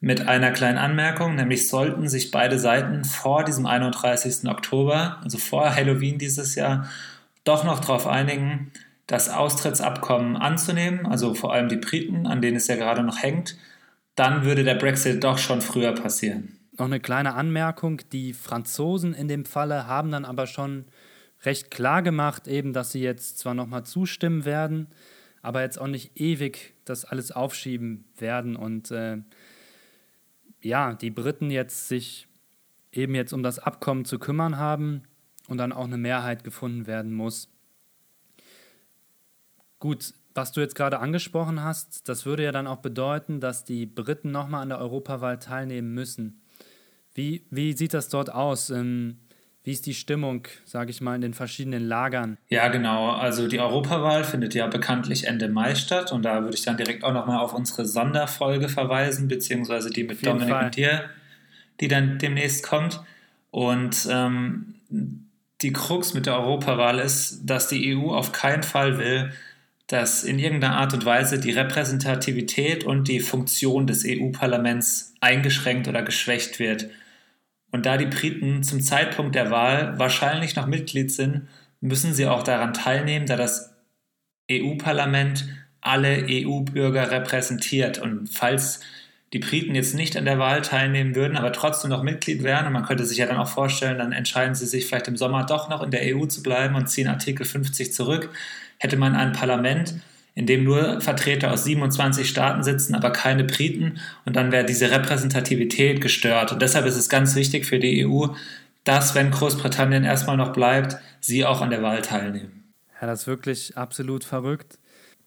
mit 0.03 0.27
einer 0.27 0.51
kleinen 0.51 0.79
Anmerkung, 0.79 1.37
nämlich 1.37 1.69
sollten 1.69 2.09
sich 2.09 2.33
beide 2.33 2.59
Seiten 2.59 3.05
vor 3.05 3.45
diesem 3.45 3.67
31. 3.67 4.49
Oktober, 4.51 5.21
also 5.23 5.39
vor 5.39 5.75
Halloween 5.75 6.19
dieses 6.19 6.57
Jahr, 6.57 6.89
doch 7.45 7.63
noch 7.63 7.79
darauf 7.79 8.09
einigen, 8.09 8.73
das 9.07 9.29
Austrittsabkommen 9.29 10.37
anzunehmen, 10.37 11.07
also 11.07 11.35
vor 11.35 11.53
allem 11.55 11.69
die 11.69 11.77
Briten, 11.77 12.27
an 12.27 12.43
denen 12.43 12.57
es 12.57 12.67
ja 12.67 12.75
gerade 12.75 13.05
noch 13.05 13.23
hängt, 13.23 13.57
dann 14.17 14.45
würde 14.45 14.65
der 14.65 14.75
Brexit 14.75 15.23
doch 15.23 15.39
schon 15.39 15.61
früher 15.61 15.93
passieren. 15.93 16.59
Noch 16.77 16.87
eine 16.87 16.99
kleine 16.99 17.35
Anmerkung, 17.35 18.01
die 18.11 18.33
Franzosen 18.33 19.15
in 19.15 19.29
dem 19.29 19.45
Falle 19.45 19.87
haben 19.87 20.11
dann 20.11 20.25
aber 20.25 20.49
schon 20.49 20.87
recht 21.45 21.71
klar 21.71 22.03
gemacht, 22.03 22.49
eben, 22.49 22.73
dass 22.73 22.91
sie 22.91 23.03
jetzt 23.03 23.39
zwar 23.39 23.55
nochmal 23.55 23.85
zustimmen 23.85 24.45
werden, 24.45 24.89
aber 25.43 25.63
jetzt 25.63 25.81
auch 25.81 25.87
nicht 25.87 26.19
ewig 26.21 26.75
das 26.85 27.05
alles 27.05 27.31
aufschieben 27.31 28.05
werden 28.19 28.57
und 28.57 28.91
äh, 28.91 29.19
ja, 30.63 30.95
die 30.95 31.11
Briten 31.11 31.51
jetzt 31.51 31.89
sich 31.89 32.29
eben 32.93 33.15
jetzt 33.15 33.33
um 33.33 33.43
das 33.43 33.59
Abkommen 33.59 34.05
zu 34.05 34.19
kümmern 34.19 34.59
haben 34.59 35.03
und 35.49 35.59
dann 35.59 35.73
auch 35.73 35.85
eine 35.85 35.99
Mehrheit 35.99 36.45
gefunden 36.45 36.87
werden 36.87 37.13
muss. 37.13 37.49
Gut, 39.79 40.15
was 40.35 40.53
du 40.53 40.61
jetzt 40.61 40.75
gerade 40.75 41.01
angesprochen 41.01 41.63
hast, 41.63 42.09
das 42.09 42.25
würde 42.25 42.45
ja 42.45 42.53
dann 42.53 42.67
auch 42.67 42.79
bedeuten, 42.79 43.41
dass 43.41 43.65
die 43.65 43.87
Briten 43.87 44.31
nochmal 44.31 44.63
an 44.63 44.69
der 44.69 44.79
Europawahl 44.79 45.39
teilnehmen 45.39 45.93
müssen. 45.93 46.41
Wie, 47.15 47.45
wie 47.51 47.73
sieht 47.75 47.93
das 47.93 48.09
dort 48.09 48.33
aus? 48.33 48.71
Ähm, 48.71 49.19
wie 49.65 49.73
ist 49.73 49.87
die 49.87 49.95
Stimmung, 49.95 50.49
sage 50.65 50.91
ich 50.91 51.01
mal, 51.01 51.15
in 51.15 51.21
den 51.21 51.35
verschiedenen 51.35 51.87
Lagern? 51.87 52.37
Ja, 52.49 52.69
genau. 52.69 53.11
Also 53.11 53.47
die 53.47 53.61
Europawahl 53.61 54.25
findet 54.25 54.55
ja 54.55 54.67
bekanntlich 54.67 55.29
Ende 55.29 55.49
Mai 55.49 55.77
statt 55.77 56.11
und 56.11 56.25
da 56.25 56.43
würde 56.43 56.57
ich 56.57 56.63
dann 56.63 56.77
direkt 56.77 57.05
auch 57.05 57.13
nochmal 57.13 57.39
auf 57.39 57.55
unsere 57.55 57.87
Sonderfolge 57.87 58.69
verweisen, 58.69 59.29
beziehungsweise 59.29 59.91
die 59.91 60.03
mit 60.03 60.25
Dominik 60.27 60.49
Fall. 60.49 60.65
und 60.65 60.77
dir, 60.77 61.05
die 61.81 61.89
dann 61.89 62.19
demnächst 62.19 62.65
kommt. 62.65 63.01
Und 63.53 64.09
ähm, 64.11 64.75
die 65.63 65.73
Krux 65.73 66.13
mit 66.15 66.27
der 66.27 66.39
Europawahl 66.39 66.99
ist, 66.99 67.43
dass 67.45 67.69
die 67.69 67.97
EU 67.97 68.11
auf 68.11 68.33
keinen 68.33 68.65
Fall 68.65 68.99
will, 68.99 69.33
dass 69.87 70.25
in 70.25 70.39
irgendeiner 70.39 70.77
Art 70.77 70.95
und 70.95 71.05
Weise 71.05 71.39
die 71.39 71.53
Repräsentativität 71.53 72.83
und 72.83 73.09
die 73.09 73.21
Funktion 73.21 73.87
des 73.87 74.05
EU-Parlaments 74.07 75.15
eingeschränkt 75.21 75.87
oder 75.87 76.03
geschwächt 76.03 76.59
wird. 76.59 76.89
Und 77.73 77.87
da 77.87 77.97
die 77.97 78.07
Briten 78.07 78.63
zum 78.63 78.81
Zeitpunkt 78.81 79.35
der 79.35 79.51
Wahl 79.51 79.99
wahrscheinlich 79.99 80.55
noch 80.55 80.67
Mitglied 80.67 81.11
sind, 81.11 81.49
müssen 81.81 82.15
sie 82.15 82.29
auch 82.29 82.45
daran 82.45 82.75
teilnehmen, 82.75 83.27
da 83.27 83.37
das 83.37 83.75
EU-Parlament 84.51 85.49
alle 85.81 86.27
EU-Bürger 86.29 87.11
repräsentiert. 87.11 87.99
Und 87.99 88.29
falls 88.29 88.81
die 89.33 89.39
Briten 89.39 89.75
jetzt 89.75 89.95
nicht 89.95 90.17
an 90.17 90.27
der 90.27 90.39
Wahl 90.39 90.61
teilnehmen 90.61 91.15
würden, 91.15 91.37
aber 91.37 91.53
trotzdem 91.53 91.91
noch 91.91 92.03
Mitglied 92.03 92.43
wären, 92.43 92.67
und 92.67 92.75
man 92.75 92.85
könnte 92.85 93.07
sich 93.07 93.19
ja 93.19 93.27
dann 93.27 93.39
auch 93.39 93.49
vorstellen, 93.49 93.99
dann 93.99 94.13
entscheiden 94.13 94.55
sie 94.55 94.67
sich 94.67 94.87
vielleicht 94.87 95.09
im 95.09 95.17
Sommer 95.17 95.45
doch 95.45 95.69
noch 95.69 95.83
in 95.83 95.91
der 95.91 96.17
EU 96.17 96.27
zu 96.27 96.43
bleiben 96.43 96.75
und 96.75 96.89
ziehen 96.89 97.09
Artikel 97.09 97.47
50 97.47 97.93
zurück, 97.93 98.31
hätte 98.79 98.97
man 98.97 99.17
ein 99.17 99.33
Parlament, 99.33 99.95
in 100.35 100.47
dem 100.47 100.65
nur 100.65 101.01
Vertreter 101.01 101.53
aus 101.53 101.65
27 101.65 102.29
Staaten 102.29 102.63
sitzen, 102.63 102.95
aber 102.95 103.11
keine 103.11 103.45
Briten. 103.45 103.99
Und 104.25 104.37
dann 104.37 104.51
wäre 104.51 104.65
diese 104.65 104.91
Repräsentativität 104.91 106.01
gestört. 106.01 106.53
Und 106.53 106.63
deshalb 106.63 106.87
ist 106.87 106.97
es 106.97 107.09
ganz 107.09 107.35
wichtig 107.35 107.67
für 107.67 107.79
die 107.79 108.07
EU, 108.07 108.29
dass, 108.85 109.15
wenn 109.15 109.31
Großbritannien 109.31 110.05
erstmal 110.05 110.37
noch 110.37 110.53
bleibt, 110.53 110.97
sie 111.21 111.45
auch 111.45 111.61
an 111.61 111.71
der 111.71 111.83
Wahl 111.83 112.03
teilnehmen. 112.03 112.73
Ja, 113.01 113.07
das 113.07 113.23
ist 113.23 113.27
wirklich 113.27 113.77
absolut 113.77 114.25
verrückt. 114.25 114.79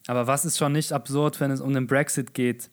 Aber 0.08 0.28
was 0.28 0.46
ist 0.46 0.58
schon 0.58 0.72
nicht 0.72 0.92
absurd, 0.92 1.40
wenn 1.40 1.52
es 1.52 1.62
um 1.62 1.74
den 1.74 1.88
Brexit 1.88 2.34
geht? 2.34 2.70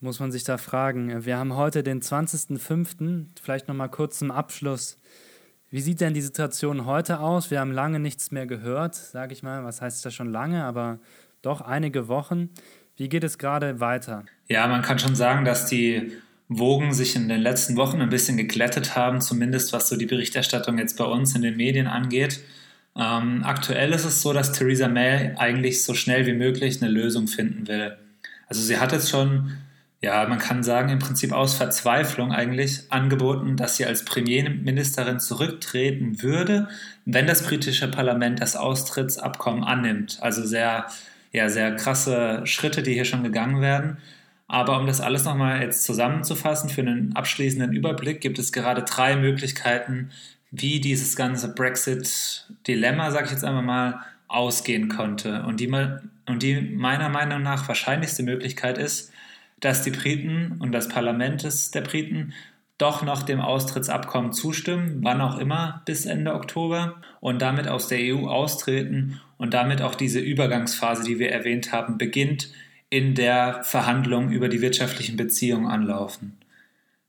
Muss 0.00 0.20
man 0.20 0.30
sich 0.30 0.44
da 0.44 0.58
fragen. 0.58 1.24
Wir 1.24 1.38
haben 1.38 1.56
heute 1.56 1.82
den 1.82 2.02
20.05. 2.02 3.26
Vielleicht 3.42 3.66
nochmal 3.68 3.90
kurz 3.90 4.18
zum 4.18 4.30
Abschluss. 4.30 4.98
Wie 5.70 5.80
sieht 5.80 6.00
denn 6.00 6.14
die 6.14 6.22
Situation 6.22 6.86
heute 6.86 7.20
aus? 7.20 7.50
Wir 7.50 7.60
haben 7.60 7.72
lange 7.72 7.98
nichts 7.98 8.30
mehr 8.30 8.46
gehört, 8.46 8.94
sage 8.94 9.32
ich 9.32 9.42
mal. 9.42 9.64
Was 9.64 9.82
heißt 9.82 10.04
das 10.04 10.14
schon 10.14 10.30
lange? 10.30 10.64
Aber 10.64 11.00
doch 11.46 11.60
einige 11.60 12.08
Wochen. 12.08 12.50
Wie 12.96 13.08
geht 13.08 13.24
es 13.24 13.38
gerade 13.38 13.80
weiter? 13.80 14.24
Ja, 14.48 14.66
man 14.66 14.82
kann 14.82 14.98
schon 14.98 15.14
sagen, 15.14 15.44
dass 15.44 15.66
die 15.66 16.12
Wogen 16.48 16.92
sich 16.92 17.16
in 17.16 17.28
den 17.28 17.40
letzten 17.40 17.76
Wochen 17.76 18.00
ein 18.00 18.08
bisschen 18.08 18.36
geglättet 18.36 18.96
haben, 18.96 19.20
zumindest 19.20 19.72
was 19.72 19.88
so 19.88 19.96
die 19.96 20.06
Berichterstattung 20.06 20.78
jetzt 20.78 20.96
bei 20.96 21.04
uns 21.04 21.34
in 21.34 21.42
den 21.42 21.56
Medien 21.56 21.86
angeht. 21.86 22.40
Ähm, 22.96 23.42
aktuell 23.44 23.92
ist 23.92 24.04
es 24.04 24.22
so, 24.22 24.32
dass 24.32 24.52
Theresa 24.52 24.88
May 24.88 25.34
eigentlich 25.36 25.84
so 25.84 25.92
schnell 25.92 26.26
wie 26.26 26.32
möglich 26.32 26.80
eine 26.80 26.90
Lösung 26.90 27.26
finden 27.26 27.68
will. 27.68 27.96
Also 28.48 28.62
sie 28.62 28.78
hat 28.78 28.92
jetzt 28.92 29.10
schon, 29.10 29.52
ja, 30.00 30.26
man 30.28 30.38
kann 30.38 30.62
sagen, 30.62 30.88
im 30.88 31.00
Prinzip 31.00 31.32
aus 31.32 31.54
Verzweiflung 31.54 32.32
eigentlich 32.32 32.90
angeboten, 32.90 33.56
dass 33.56 33.76
sie 33.76 33.84
als 33.84 34.04
Premierministerin 34.04 35.20
zurücktreten 35.20 36.22
würde, 36.22 36.68
wenn 37.04 37.26
das 37.26 37.42
britische 37.42 37.88
Parlament 37.88 38.40
das 38.40 38.56
Austrittsabkommen 38.56 39.64
annimmt. 39.64 40.18
Also 40.22 40.46
sehr 40.46 40.86
ja, 41.32 41.48
sehr 41.48 41.74
krasse 41.76 42.42
Schritte, 42.44 42.82
die 42.82 42.94
hier 42.94 43.04
schon 43.04 43.22
gegangen 43.22 43.60
werden. 43.60 43.98
Aber 44.48 44.78
um 44.78 44.86
das 44.86 45.00
alles 45.00 45.24
nochmal 45.24 45.60
jetzt 45.62 45.84
zusammenzufassen, 45.84 46.70
für 46.70 46.82
einen 46.82 47.14
abschließenden 47.16 47.72
Überblick 47.72 48.20
gibt 48.20 48.38
es 48.38 48.52
gerade 48.52 48.82
drei 48.82 49.16
Möglichkeiten, 49.16 50.10
wie 50.50 50.80
dieses 50.80 51.16
ganze 51.16 51.52
Brexit-Dilemma, 51.52 53.10
sage 53.10 53.26
ich 53.26 53.32
jetzt 53.32 53.44
einmal 53.44 53.62
mal, 53.62 54.00
ausgehen 54.28 54.88
konnte. 54.88 55.42
Und 55.42 55.60
die, 55.60 55.68
und 56.26 56.42
die 56.42 56.60
meiner 56.60 57.08
Meinung 57.08 57.42
nach 57.42 57.68
wahrscheinlichste 57.68 58.22
Möglichkeit 58.22 58.78
ist, 58.78 59.12
dass 59.60 59.82
die 59.82 59.90
Briten 59.90 60.56
und 60.58 60.72
das 60.72 60.88
Parlament 60.88 61.44
der 61.74 61.80
Briten 61.80 62.32
doch 62.78 63.02
noch 63.02 63.22
dem 63.22 63.40
Austrittsabkommen 63.40 64.32
zustimmen, 64.32 64.98
wann 65.02 65.20
auch 65.20 65.38
immer, 65.38 65.82
bis 65.86 66.04
Ende 66.04 66.34
Oktober 66.34 66.96
und 67.20 67.40
damit 67.40 67.68
aus 67.68 67.88
der 67.88 67.98
EU 68.00 68.28
austreten 68.28 69.20
und 69.38 69.54
damit 69.54 69.80
auch 69.80 69.94
diese 69.94 70.20
Übergangsphase, 70.20 71.04
die 71.04 71.18
wir 71.18 71.30
erwähnt 71.30 71.72
haben, 71.72 71.96
beginnt, 71.96 72.50
in 72.90 73.14
der 73.14 73.64
Verhandlung 73.64 74.30
über 74.30 74.48
die 74.48 74.60
wirtschaftlichen 74.60 75.16
Beziehungen 75.16 75.66
anlaufen. 75.66 76.38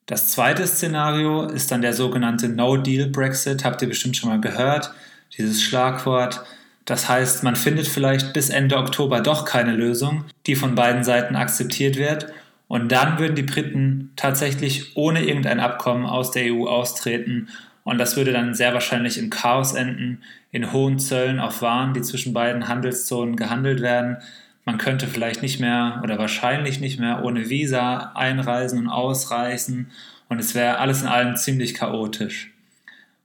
Das 0.05 0.31
zweite 0.31 0.65
Szenario 0.65 1.43
ist 1.43 1.69
dann 1.69 1.81
der 1.81 1.93
sogenannte 1.93 2.47
No-Deal-Brexit, 2.47 3.65
habt 3.65 3.81
ihr 3.81 3.89
bestimmt 3.89 4.15
schon 4.15 4.29
mal 4.29 4.39
gehört, 4.39 4.93
dieses 5.37 5.61
Schlagwort. 5.61 6.43
Das 6.85 7.09
heißt, 7.09 7.43
man 7.43 7.57
findet 7.57 7.87
vielleicht 7.87 8.31
bis 8.31 8.49
Ende 8.49 8.77
Oktober 8.77 9.19
doch 9.19 9.43
keine 9.43 9.73
Lösung, 9.73 10.23
die 10.45 10.55
von 10.55 10.75
beiden 10.75 11.03
Seiten 11.03 11.35
akzeptiert 11.35 11.97
wird 11.97 12.27
und 12.67 12.91
dann 12.91 13.17
würden 13.17 13.35
die 13.35 13.43
Briten 13.43 14.11
tatsächlich 14.15 14.97
ohne 14.97 15.23
irgendein 15.23 15.59
Abkommen 15.59 16.05
aus 16.05 16.31
der 16.31 16.53
EU 16.53 16.67
austreten. 16.67 17.47
Und 17.83 17.97
das 17.97 18.17
würde 18.17 18.33
dann 18.33 18.53
sehr 18.53 18.73
wahrscheinlich 18.73 19.17
im 19.17 19.29
Chaos 19.29 19.73
enden, 19.73 20.21
in 20.51 20.73
hohen 20.73 20.99
Zöllen 20.99 21.39
auf 21.39 21.61
Waren, 21.61 21.93
die 21.93 22.01
zwischen 22.01 22.33
beiden 22.33 22.67
Handelszonen 22.67 23.37
gehandelt 23.37 23.81
werden. 23.81 24.17
Man 24.65 24.77
könnte 24.77 25.07
vielleicht 25.07 25.41
nicht 25.41 25.61
mehr 25.61 26.01
oder 26.03 26.17
wahrscheinlich 26.17 26.81
nicht 26.81 26.99
mehr 26.99 27.23
ohne 27.23 27.49
Visa 27.49 28.11
einreisen 28.15 28.79
und 28.79 28.89
ausreisen. 28.89 29.91
Und 30.27 30.39
es 30.39 30.53
wäre 30.53 30.79
alles 30.79 31.01
in 31.01 31.07
allem 31.07 31.37
ziemlich 31.37 31.73
chaotisch. 31.73 32.51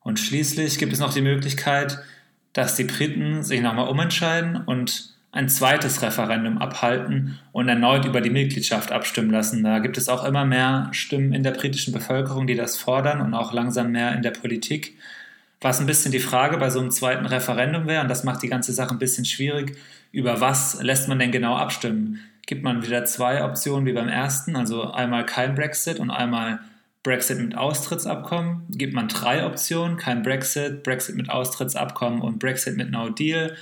Und 0.05 0.21
schließlich 0.21 0.79
gibt 0.79 0.93
es 0.93 1.01
noch 1.01 1.13
die 1.13 1.21
Möglichkeit, 1.21 1.99
dass 2.53 2.77
die 2.77 2.85
Briten 2.85 3.43
sich 3.43 3.61
nochmal 3.61 3.89
umentscheiden 3.89 4.57
und 4.57 5.13
ein 5.33 5.49
zweites 5.49 6.03
Referendum 6.03 6.59
abhalten 6.59 7.39
und 7.53 7.69
erneut 7.69 8.05
über 8.05 8.21
die 8.21 8.31
Mitgliedschaft 8.31 8.93
abstimmen 8.93 9.31
lassen. 9.31 9.65
Da 9.65 9.79
gibt 9.79 9.97
es 9.97 10.11
auch 10.11 10.25
immer 10.25 10.45
mehr 10.45 10.89
Stimmen 10.93 11.33
in 11.33 11.43
der 11.43 11.53
britischen 11.53 11.93
Bevölkerung, 11.93 12.47
die 12.47 12.55
das 12.55 12.77
fordern 12.77 13.23
und 13.23 13.33
auch 13.33 13.53
langsam 13.55 13.93
mehr 13.93 14.15
in 14.15 14.23
der 14.23 14.33
Politik. 14.33 14.95
Was 15.63 15.81
ein 15.81 15.87
bisschen 15.87 16.13
die 16.13 16.19
Frage 16.19 16.59
bei 16.59 16.69
so 16.69 16.81
einem 16.81 16.91
zweiten 16.91 17.25
Referendum 17.25 17.87
wäre, 17.87 18.03
und 18.03 18.09
das 18.09 18.25
macht 18.25 18.43
die 18.43 18.49
ganze 18.49 18.73
Sache 18.73 18.91
ein 18.91 18.99
bisschen 18.99 19.25
schwierig, 19.25 19.77
über 20.11 20.43
was 20.43 20.83
lässt 20.83 21.09
man 21.09 21.19
denn 21.19 21.33
genau 21.33 21.57
abstimmen? 21.57 22.21
Gibt 22.47 22.63
man 22.63 22.85
wieder 22.85 23.07
zwei 23.07 23.43
Optionen 23.43 23.87
wie 23.87 23.93
beim 23.95 24.09
ersten, 24.09 24.55
also 24.55 24.91
einmal 24.91 25.25
kein 25.25 25.55
Brexit 25.55 25.99
und 25.99 26.11
einmal 26.11 26.61
Brexit 27.03 27.39
mit 27.39 27.57
Austrittsabkommen? 27.57 28.67
Gibt 28.71 28.93
man 28.93 29.09
drei 29.09 29.47
Optionen, 29.47 29.97
kein 29.97 30.23
Brexit, 30.23 30.83
Brexit 30.83 31.17
mit 31.17 31.31
Austrittsabkommen 31.31 32.21
und 32.21 32.39
Brexit 32.39 32.77
mit 32.77 32.91
No 32.91 33.09
Deal? 33.09 33.57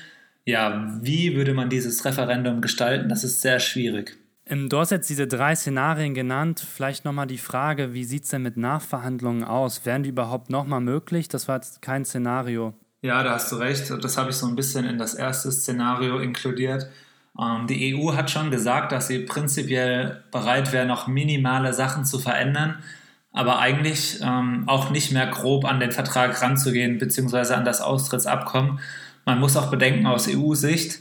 Ja, 0.44 0.98
wie 1.02 1.36
würde 1.36 1.54
man 1.54 1.68
dieses 1.68 2.04
Referendum 2.04 2.60
gestalten? 2.60 3.08
Das 3.08 3.24
ist 3.24 3.40
sehr 3.40 3.60
schwierig. 3.60 4.16
Ähm, 4.46 4.68
du 4.68 4.78
hast 4.78 4.90
jetzt 4.90 5.08
diese 5.08 5.26
drei 5.26 5.54
Szenarien 5.54 6.14
genannt. 6.14 6.60
Vielleicht 6.60 7.04
nochmal 7.04 7.26
die 7.26 7.38
Frage, 7.38 7.94
wie 7.94 8.04
sieht 8.04 8.24
es 8.24 8.30
denn 8.30 8.42
mit 8.42 8.56
Nachverhandlungen 8.56 9.44
aus? 9.44 9.86
Wären 9.86 10.02
die 10.02 10.10
überhaupt 10.10 10.50
nochmal 10.50 10.80
möglich? 10.80 11.28
Das 11.28 11.48
war 11.48 11.56
jetzt 11.56 11.82
kein 11.82 12.04
Szenario. 12.04 12.74
Ja, 13.02 13.22
da 13.22 13.32
hast 13.32 13.50
du 13.52 13.56
recht. 13.56 13.90
Das 14.02 14.18
habe 14.18 14.30
ich 14.30 14.36
so 14.36 14.46
ein 14.46 14.56
bisschen 14.56 14.84
in 14.84 14.98
das 14.98 15.14
erste 15.14 15.50
Szenario 15.52 16.18
inkludiert. 16.18 16.88
Ähm, 17.38 17.66
die 17.66 17.94
EU 17.94 18.14
hat 18.14 18.30
schon 18.30 18.50
gesagt, 18.50 18.92
dass 18.92 19.06
sie 19.06 19.20
prinzipiell 19.20 20.24
bereit 20.30 20.72
wäre, 20.72 20.86
noch 20.86 21.06
minimale 21.06 21.72
Sachen 21.72 22.04
zu 22.04 22.18
verändern, 22.18 22.82
aber 23.32 23.60
eigentlich 23.60 24.20
ähm, 24.22 24.64
auch 24.66 24.90
nicht 24.90 25.12
mehr 25.12 25.28
grob 25.28 25.64
an 25.64 25.80
den 25.80 25.92
Vertrag 25.92 26.42
ranzugehen, 26.42 26.98
beziehungsweise 26.98 27.56
an 27.56 27.64
das 27.64 27.80
Austrittsabkommen. 27.80 28.80
Man 29.30 29.38
muss 29.38 29.56
auch 29.56 29.70
bedenken 29.70 30.08
aus 30.08 30.26
EU-Sicht, 30.28 30.98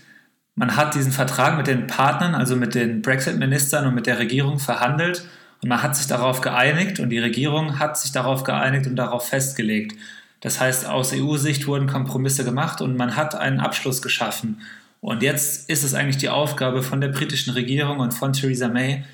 man 0.54 0.76
hat 0.76 0.94
diesen 0.94 1.12
Vertrag 1.12 1.58
mit 1.58 1.66
den 1.66 1.88
Partnern, 1.88 2.36
also 2.36 2.56
mit 2.56 2.76
den 2.76 3.02
Brexit-Ministern 3.02 3.88
und 3.88 3.96
mit 3.96 4.06
der 4.06 4.20
Regierung 4.20 4.60
verhandelt 4.60 5.26
und 5.64 5.70
man 5.70 5.82
hat 5.82 5.96
sich 5.96 6.06
darauf 6.06 6.40
geeinigt 6.42 7.00
und 7.00 7.10
die 7.10 7.18
Regierung 7.18 7.80
hat 7.80 7.98
sich 7.98 8.12
darauf 8.12 8.44
geeinigt 8.44 8.86
und 8.86 8.98
darauf 8.98 9.28
festgelegt. 9.28 9.98
Das 10.42 10.60
heißt, 10.60 10.86
aus 10.86 11.12
EU-Sicht 11.12 11.66
wurden 11.66 11.88
Kompromisse 11.88 12.46
gemacht 12.46 12.82
und 12.82 12.96
man 12.98 13.16
hat 13.16 13.34
einen 13.34 13.60
Abschluss 13.60 14.00
geschaffen. 14.04 14.62
Und 15.02 15.24
jetzt 15.24 15.68
ist 15.68 15.84
es 15.84 15.96
eigentlich 15.96 16.18
die 16.18 16.30
Aufgabe 16.30 16.84
von 16.84 17.02
der 17.02 17.08
britischen 17.08 17.54
Regierung 17.54 17.98
und 17.98 18.14
von 18.14 18.34
Theresa 18.34 18.68
May, 18.68 19.06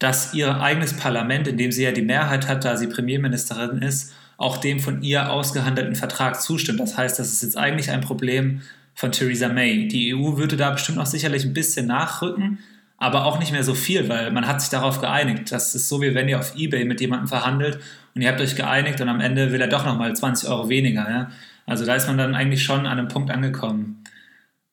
dass 0.00 0.34
ihr 0.34 0.60
eigenes 0.60 0.96
Parlament, 0.96 1.46
in 1.46 1.58
dem 1.58 1.70
sie 1.70 1.84
ja 1.84 1.92
die 1.92 2.02
Mehrheit 2.02 2.48
hat, 2.48 2.64
da 2.64 2.76
sie 2.76 2.88
Premierministerin 2.88 3.82
ist, 3.82 4.14
auch 4.36 4.56
dem 4.58 4.80
von 4.80 5.02
ihr 5.02 5.30
ausgehandelten 5.30 5.94
Vertrag 5.94 6.40
zustimmt. 6.40 6.80
Das 6.80 6.96
heißt, 6.96 7.18
das 7.18 7.32
ist 7.32 7.42
jetzt 7.42 7.56
eigentlich 7.56 7.90
ein 7.90 8.00
Problem 8.00 8.62
von 8.94 9.12
Theresa 9.12 9.48
May. 9.48 9.88
Die 9.88 10.14
EU 10.14 10.36
würde 10.36 10.56
da 10.56 10.70
bestimmt 10.70 10.98
noch 10.98 11.06
sicherlich 11.06 11.44
ein 11.44 11.54
bisschen 11.54 11.86
nachrücken, 11.86 12.58
aber 12.98 13.24
auch 13.24 13.38
nicht 13.38 13.52
mehr 13.52 13.64
so 13.64 13.74
viel, 13.74 14.08
weil 14.08 14.30
man 14.30 14.46
hat 14.46 14.60
sich 14.60 14.70
darauf 14.70 15.00
geeinigt. 15.00 15.50
Das 15.50 15.74
ist 15.74 15.88
so, 15.88 16.00
wie 16.00 16.14
wenn 16.14 16.28
ihr 16.28 16.38
auf 16.38 16.56
Ebay 16.56 16.84
mit 16.84 17.00
jemandem 17.00 17.28
verhandelt 17.28 17.80
und 18.14 18.22
ihr 18.22 18.28
habt 18.28 18.40
euch 18.40 18.56
geeinigt 18.56 19.00
und 19.00 19.08
am 19.08 19.20
Ende 19.20 19.52
will 19.52 19.60
er 19.60 19.68
doch 19.68 19.84
nochmal 19.84 20.14
20 20.14 20.48
Euro 20.48 20.68
weniger. 20.68 21.08
Ja? 21.08 21.30
Also 21.66 21.84
da 21.84 21.94
ist 21.94 22.06
man 22.06 22.18
dann 22.18 22.34
eigentlich 22.34 22.62
schon 22.62 22.86
an 22.86 22.98
einem 22.98 23.08
Punkt 23.08 23.30
angekommen. 23.30 24.04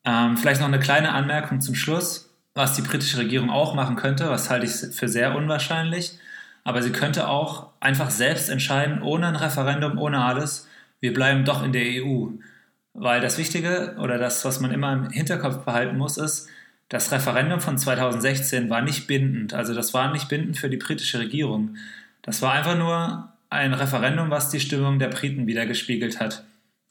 Ähm, 0.05 0.37
vielleicht 0.37 0.61
noch 0.61 0.67
eine 0.67 0.79
kleine 0.79 1.13
Anmerkung 1.13 1.61
zum 1.61 1.75
Schluss, 1.75 2.29
was 2.53 2.75
die 2.75 2.81
britische 2.81 3.17
Regierung 3.17 3.49
auch 3.49 3.75
machen 3.75 3.95
könnte, 3.95 4.29
was 4.29 4.49
halte 4.49 4.65
ich 4.65 4.95
für 4.95 5.07
sehr 5.07 5.35
unwahrscheinlich 5.35 6.17
aber 6.63 6.81
sie 6.81 6.91
könnte 6.91 7.27
auch 7.27 7.69
einfach 7.79 8.11
selbst 8.11 8.49
entscheiden, 8.49 9.01
ohne 9.01 9.27
ein 9.27 9.35
Referendum, 9.35 9.97
ohne 9.97 10.23
alles, 10.23 10.67
wir 10.99 11.13
bleiben 11.13 11.45
doch 11.45 11.63
in 11.63 11.73
der 11.73 12.03
EU. 12.03 12.27
Weil 12.93 13.21
das 13.21 13.37
Wichtige 13.37 13.95
oder 13.99 14.17
das, 14.17 14.43
was 14.45 14.59
man 14.59 14.71
immer 14.71 14.93
im 14.93 15.09
Hinterkopf 15.09 15.63
behalten 15.63 15.97
muss, 15.97 16.17
ist, 16.17 16.49
das 16.89 17.11
Referendum 17.11 17.61
von 17.61 17.77
2016 17.77 18.69
war 18.69 18.81
nicht 18.81 19.07
bindend. 19.07 19.53
Also 19.53 19.73
das 19.73 19.93
war 19.93 20.11
nicht 20.11 20.27
bindend 20.27 20.57
für 20.57 20.69
die 20.69 20.77
britische 20.77 21.19
Regierung. 21.19 21.77
Das 22.21 22.41
war 22.41 22.51
einfach 22.51 22.77
nur 22.77 23.31
ein 23.49 23.73
Referendum, 23.73 24.29
was 24.29 24.49
die 24.49 24.59
Stimmung 24.59 24.99
der 24.99 25.07
Briten 25.07 25.47
wiedergespiegelt 25.47 26.19
hat. 26.19 26.43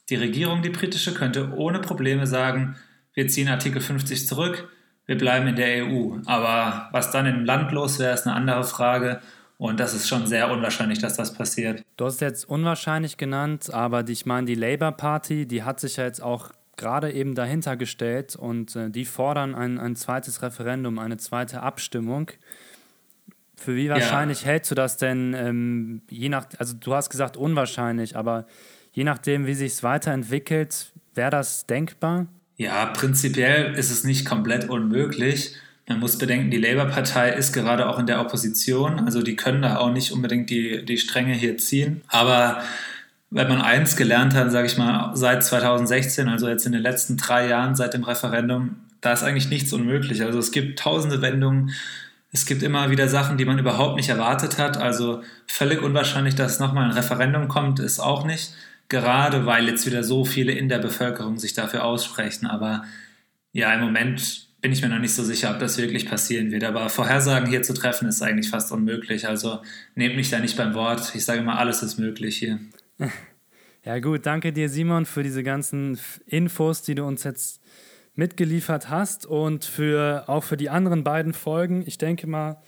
Die 0.09 0.15
Regierung, 0.15 0.61
die 0.61 0.69
britische, 0.69 1.13
könnte 1.13 1.53
ohne 1.55 1.79
Probleme 1.79 2.25
sagen, 2.25 2.75
wir 3.13 3.27
ziehen 3.27 3.47
Artikel 3.47 3.81
50 3.81 4.27
zurück, 4.27 4.69
wir 5.05 5.17
bleiben 5.17 5.47
in 5.47 5.55
der 5.55 5.85
EU. 5.85 6.17
Aber 6.25 6.89
was 6.91 7.11
dann 7.11 7.25
im 7.25 7.45
Land 7.45 7.71
los 7.71 7.99
wäre, 7.99 8.13
ist 8.13 8.25
eine 8.25 8.35
andere 8.35 8.63
Frage. 8.63 9.21
Und 9.61 9.79
das 9.79 9.93
ist 9.93 10.07
schon 10.07 10.25
sehr 10.25 10.49
unwahrscheinlich, 10.49 10.97
dass 10.97 11.17
das 11.17 11.35
passiert. 11.35 11.83
Du 11.95 12.05
hast 12.05 12.19
jetzt 12.19 12.49
unwahrscheinlich 12.49 13.17
genannt, 13.17 13.71
aber 13.71 14.09
ich 14.09 14.25
meine, 14.25 14.47
die 14.47 14.55
Labour 14.55 14.91
Party, 14.91 15.45
die 15.45 15.61
hat 15.61 15.79
sich 15.79 15.97
ja 15.97 16.05
jetzt 16.05 16.19
auch 16.19 16.49
gerade 16.77 17.11
eben 17.11 17.35
dahinter 17.35 17.77
gestellt 17.77 18.35
und 18.35 18.75
äh, 18.75 18.89
die 18.89 19.05
fordern 19.05 19.53
ein, 19.53 19.77
ein 19.77 19.95
zweites 19.95 20.41
Referendum, 20.41 20.97
eine 20.97 21.17
zweite 21.17 21.61
Abstimmung. 21.61 22.31
Für 23.55 23.75
wie 23.75 23.87
wahrscheinlich 23.89 24.41
ja. 24.41 24.47
hältst 24.47 24.71
du 24.71 24.75
das 24.75 24.97
denn, 24.97 25.35
ähm, 25.35 26.01
je 26.09 26.29
nach, 26.29 26.47
also 26.57 26.73
du 26.73 26.95
hast 26.95 27.11
gesagt 27.11 27.37
unwahrscheinlich, 27.37 28.17
aber 28.17 28.47
je 28.93 29.03
nachdem, 29.03 29.45
wie 29.45 29.53
sich 29.53 29.73
es 29.73 29.83
weiterentwickelt, 29.83 30.91
wäre 31.13 31.29
das 31.29 31.67
denkbar? 31.67 32.25
Ja, 32.57 32.87
prinzipiell 32.87 33.75
ist 33.75 33.91
es 33.91 34.05
nicht 34.05 34.25
komplett 34.25 34.69
unmöglich. 34.69 35.55
Man 35.91 35.99
muss 35.99 36.17
bedenken, 36.17 36.49
die 36.51 36.57
Labour-Partei 36.57 37.31
ist 37.31 37.51
gerade 37.51 37.89
auch 37.89 37.99
in 37.99 38.05
der 38.05 38.21
Opposition, 38.21 38.99
also 38.99 39.21
die 39.21 39.35
können 39.35 39.61
da 39.61 39.77
auch 39.77 39.91
nicht 39.91 40.13
unbedingt 40.13 40.49
die, 40.49 40.85
die 40.85 40.97
Stränge 40.97 41.33
hier 41.33 41.57
ziehen. 41.57 42.01
Aber 42.07 42.61
wenn 43.29 43.49
man 43.49 43.61
eins 43.61 43.97
gelernt 43.97 44.33
hat, 44.33 44.53
sage 44.53 44.67
ich 44.67 44.77
mal, 44.77 45.11
seit 45.15 45.43
2016, 45.43 46.29
also 46.29 46.47
jetzt 46.47 46.65
in 46.65 46.71
den 46.71 46.81
letzten 46.81 47.17
drei 47.17 47.49
Jahren 47.49 47.75
seit 47.75 47.93
dem 47.93 48.05
Referendum, 48.05 48.77
da 49.01 49.11
ist 49.11 49.23
eigentlich 49.23 49.49
nichts 49.49 49.73
unmöglich. 49.73 50.23
Also 50.23 50.39
es 50.39 50.51
gibt 50.51 50.79
tausende 50.79 51.21
Wendungen, 51.21 51.71
es 52.31 52.45
gibt 52.45 52.63
immer 52.63 52.89
wieder 52.89 53.09
Sachen, 53.09 53.37
die 53.37 53.43
man 53.43 53.59
überhaupt 53.59 53.97
nicht 53.97 54.07
erwartet 54.07 54.57
hat. 54.57 54.77
Also 54.77 55.21
völlig 55.47 55.81
unwahrscheinlich, 55.81 56.35
dass 56.35 56.61
nochmal 56.61 56.85
ein 56.85 56.91
Referendum 56.91 57.49
kommt, 57.49 57.81
ist 57.81 57.99
auch 57.99 58.23
nicht. 58.23 58.53
Gerade 58.87 59.45
weil 59.45 59.67
jetzt 59.67 59.85
wieder 59.85 60.05
so 60.05 60.23
viele 60.23 60.53
in 60.53 60.69
der 60.69 60.79
Bevölkerung 60.79 61.37
sich 61.37 61.53
dafür 61.53 61.83
aussprechen. 61.83 62.47
Aber 62.47 62.85
ja, 63.51 63.73
im 63.73 63.81
Moment 63.81 64.50
bin 64.61 64.71
ich 64.71 64.81
mir 64.81 64.89
noch 64.89 64.99
nicht 64.99 65.13
so 65.13 65.23
sicher, 65.23 65.51
ob 65.51 65.59
das 65.59 65.77
wirklich 65.77 66.07
passieren 66.07 66.51
wird. 66.51 66.63
Aber 66.63 66.87
Vorhersagen 66.89 67.49
hier 67.49 67.63
zu 67.63 67.73
treffen 67.73 68.07
ist 68.07 68.21
eigentlich 68.21 68.49
fast 68.49 68.71
unmöglich. 68.71 69.27
Also 69.27 69.61
nehmt 69.95 70.15
mich 70.15 70.29
da 70.29 70.39
nicht 70.39 70.55
beim 70.55 70.75
Wort. 70.75 71.13
Ich 71.15 71.25
sage 71.25 71.41
mal, 71.41 71.57
alles 71.57 71.81
ist 71.81 71.97
möglich 71.97 72.37
hier. 72.37 72.59
Ja 73.83 73.97
gut, 73.97 74.27
danke 74.27 74.53
dir 74.53 74.69
Simon 74.69 75.07
für 75.07 75.23
diese 75.23 75.41
ganzen 75.41 75.99
Infos, 76.27 76.83
die 76.83 76.93
du 76.93 77.03
uns 77.03 77.23
jetzt 77.23 77.59
mitgeliefert 78.13 78.91
hast 78.91 79.25
und 79.25 79.65
für, 79.65 80.25
auch 80.27 80.43
für 80.43 80.55
die 80.55 80.69
anderen 80.69 81.03
beiden 81.03 81.33
Folgen. 81.33 81.83
Ich 81.87 81.97
denke 81.97 82.27
mal, 82.27 82.61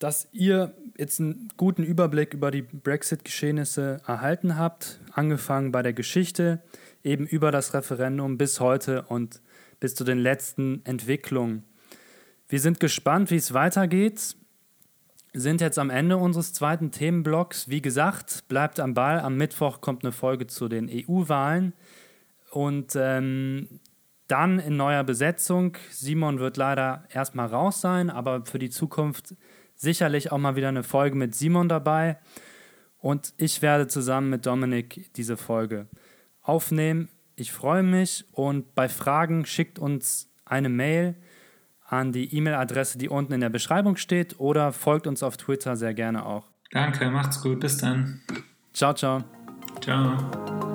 dass 0.00 0.26
ihr 0.32 0.74
jetzt 0.96 1.20
einen 1.20 1.50
guten 1.56 1.84
Überblick 1.84 2.34
über 2.34 2.50
die 2.50 2.62
Brexit-Geschehnisse 2.62 4.00
erhalten 4.08 4.56
habt, 4.56 4.98
angefangen 5.12 5.70
bei 5.70 5.82
der 5.82 5.92
Geschichte, 5.92 6.62
eben 7.04 7.24
über 7.24 7.52
das 7.52 7.72
Referendum 7.72 8.38
bis 8.38 8.58
heute 8.58 9.02
und 9.02 9.40
bis 9.80 9.94
zu 9.94 10.04
den 10.04 10.18
letzten 10.18 10.84
Entwicklungen. 10.84 11.64
Wir 12.48 12.60
sind 12.60 12.80
gespannt, 12.80 13.30
wie 13.30 13.36
es 13.36 13.52
weitergeht. 13.54 14.36
sind 15.34 15.60
jetzt 15.60 15.78
am 15.78 15.90
Ende 15.90 16.16
unseres 16.16 16.52
zweiten 16.52 16.90
Themenblocks. 16.90 17.68
Wie 17.68 17.82
gesagt, 17.82 18.48
bleibt 18.48 18.80
am 18.80 18.94
Ball. 18.94 19.20
Am 19.20 19.36
Mittwoch 19.36 19.80
kommt 19.80 20.04
eine 20.04 20.12
Folge 20.12 20.46
zu 20.46 20.68
den 20.68 20.88
EU-Wahlen. 20.90 21.74
Und 22.50 22.96
ähm, 22.96 23.80
dann 24.28 24.58
in 24.58 24.76
neuer 24.76 25.04
Besetzung. 25.04 25.76
Simon 25.90 26.38
wird 26.38 26.56
leider 26.56 27.04
erstmal 27.10 27.48
raus 27.48 27.80
sein, 27.80 28.10
aber 28.10 28.44
für 28.44 28.58
die 28.58 28.70
Zukunft 28.70 29.34
sicherlich 29.74 30.30
auch 30.30 30.38
mal 30.38 30.56
wieder 30.56 30.68
eine 30.68 30.82
Folge 30.82 31.16
mit 31.16 31.34
Simon 31.34 31.68
dabei. 31.68 32.18
Und 32.98 33.32
ich 33.36 33.62
werde 33.62 33.86
zusammen 33.86 34.30
mit 34.30 34.46
Dominik 34.46 35.10
diese 35.14 35.36
Folge 35.36 35.86
aufnehmen. 36.42 37.08
Ich 37.38 37.52
freue 37.52 37.84
mich 37.84 38.24
und 38.32 38.74
bei 38.74 38.88
Fragen 38.88 39.46
schickt 39.46 39.78
uns 39.78 40.28
eine 40.44 40.68
Mail 40.68 41.14
an 41.86 42.10
die 42.10 42.34
E-Mail-Adresse, 42.36 42.98
die 42.98 43.08
unten 43.08 43.32
in 43.32 43.40
der 43.40 43.48
Beschreibung 43.48 43.96
steht 43.96 44.40
oder 44.40 44.72
folgt 44.72 45.06
uns 45.06 45.22
auf 45.22 45.36
Twitter 45.36 45.76
sehr 45.76 45.94
gerne 45.94 46.26
auch. 46.26 46.50
Danke, 46.72 47.08
macht's 47.10 47.40
gut, 47.40 47.60
bis 47.60 47.76
dann. 47.76 48.20
Ciao, 48.72 48.92
ciao. 48.92 49.22
Ciao. 49.80 50.67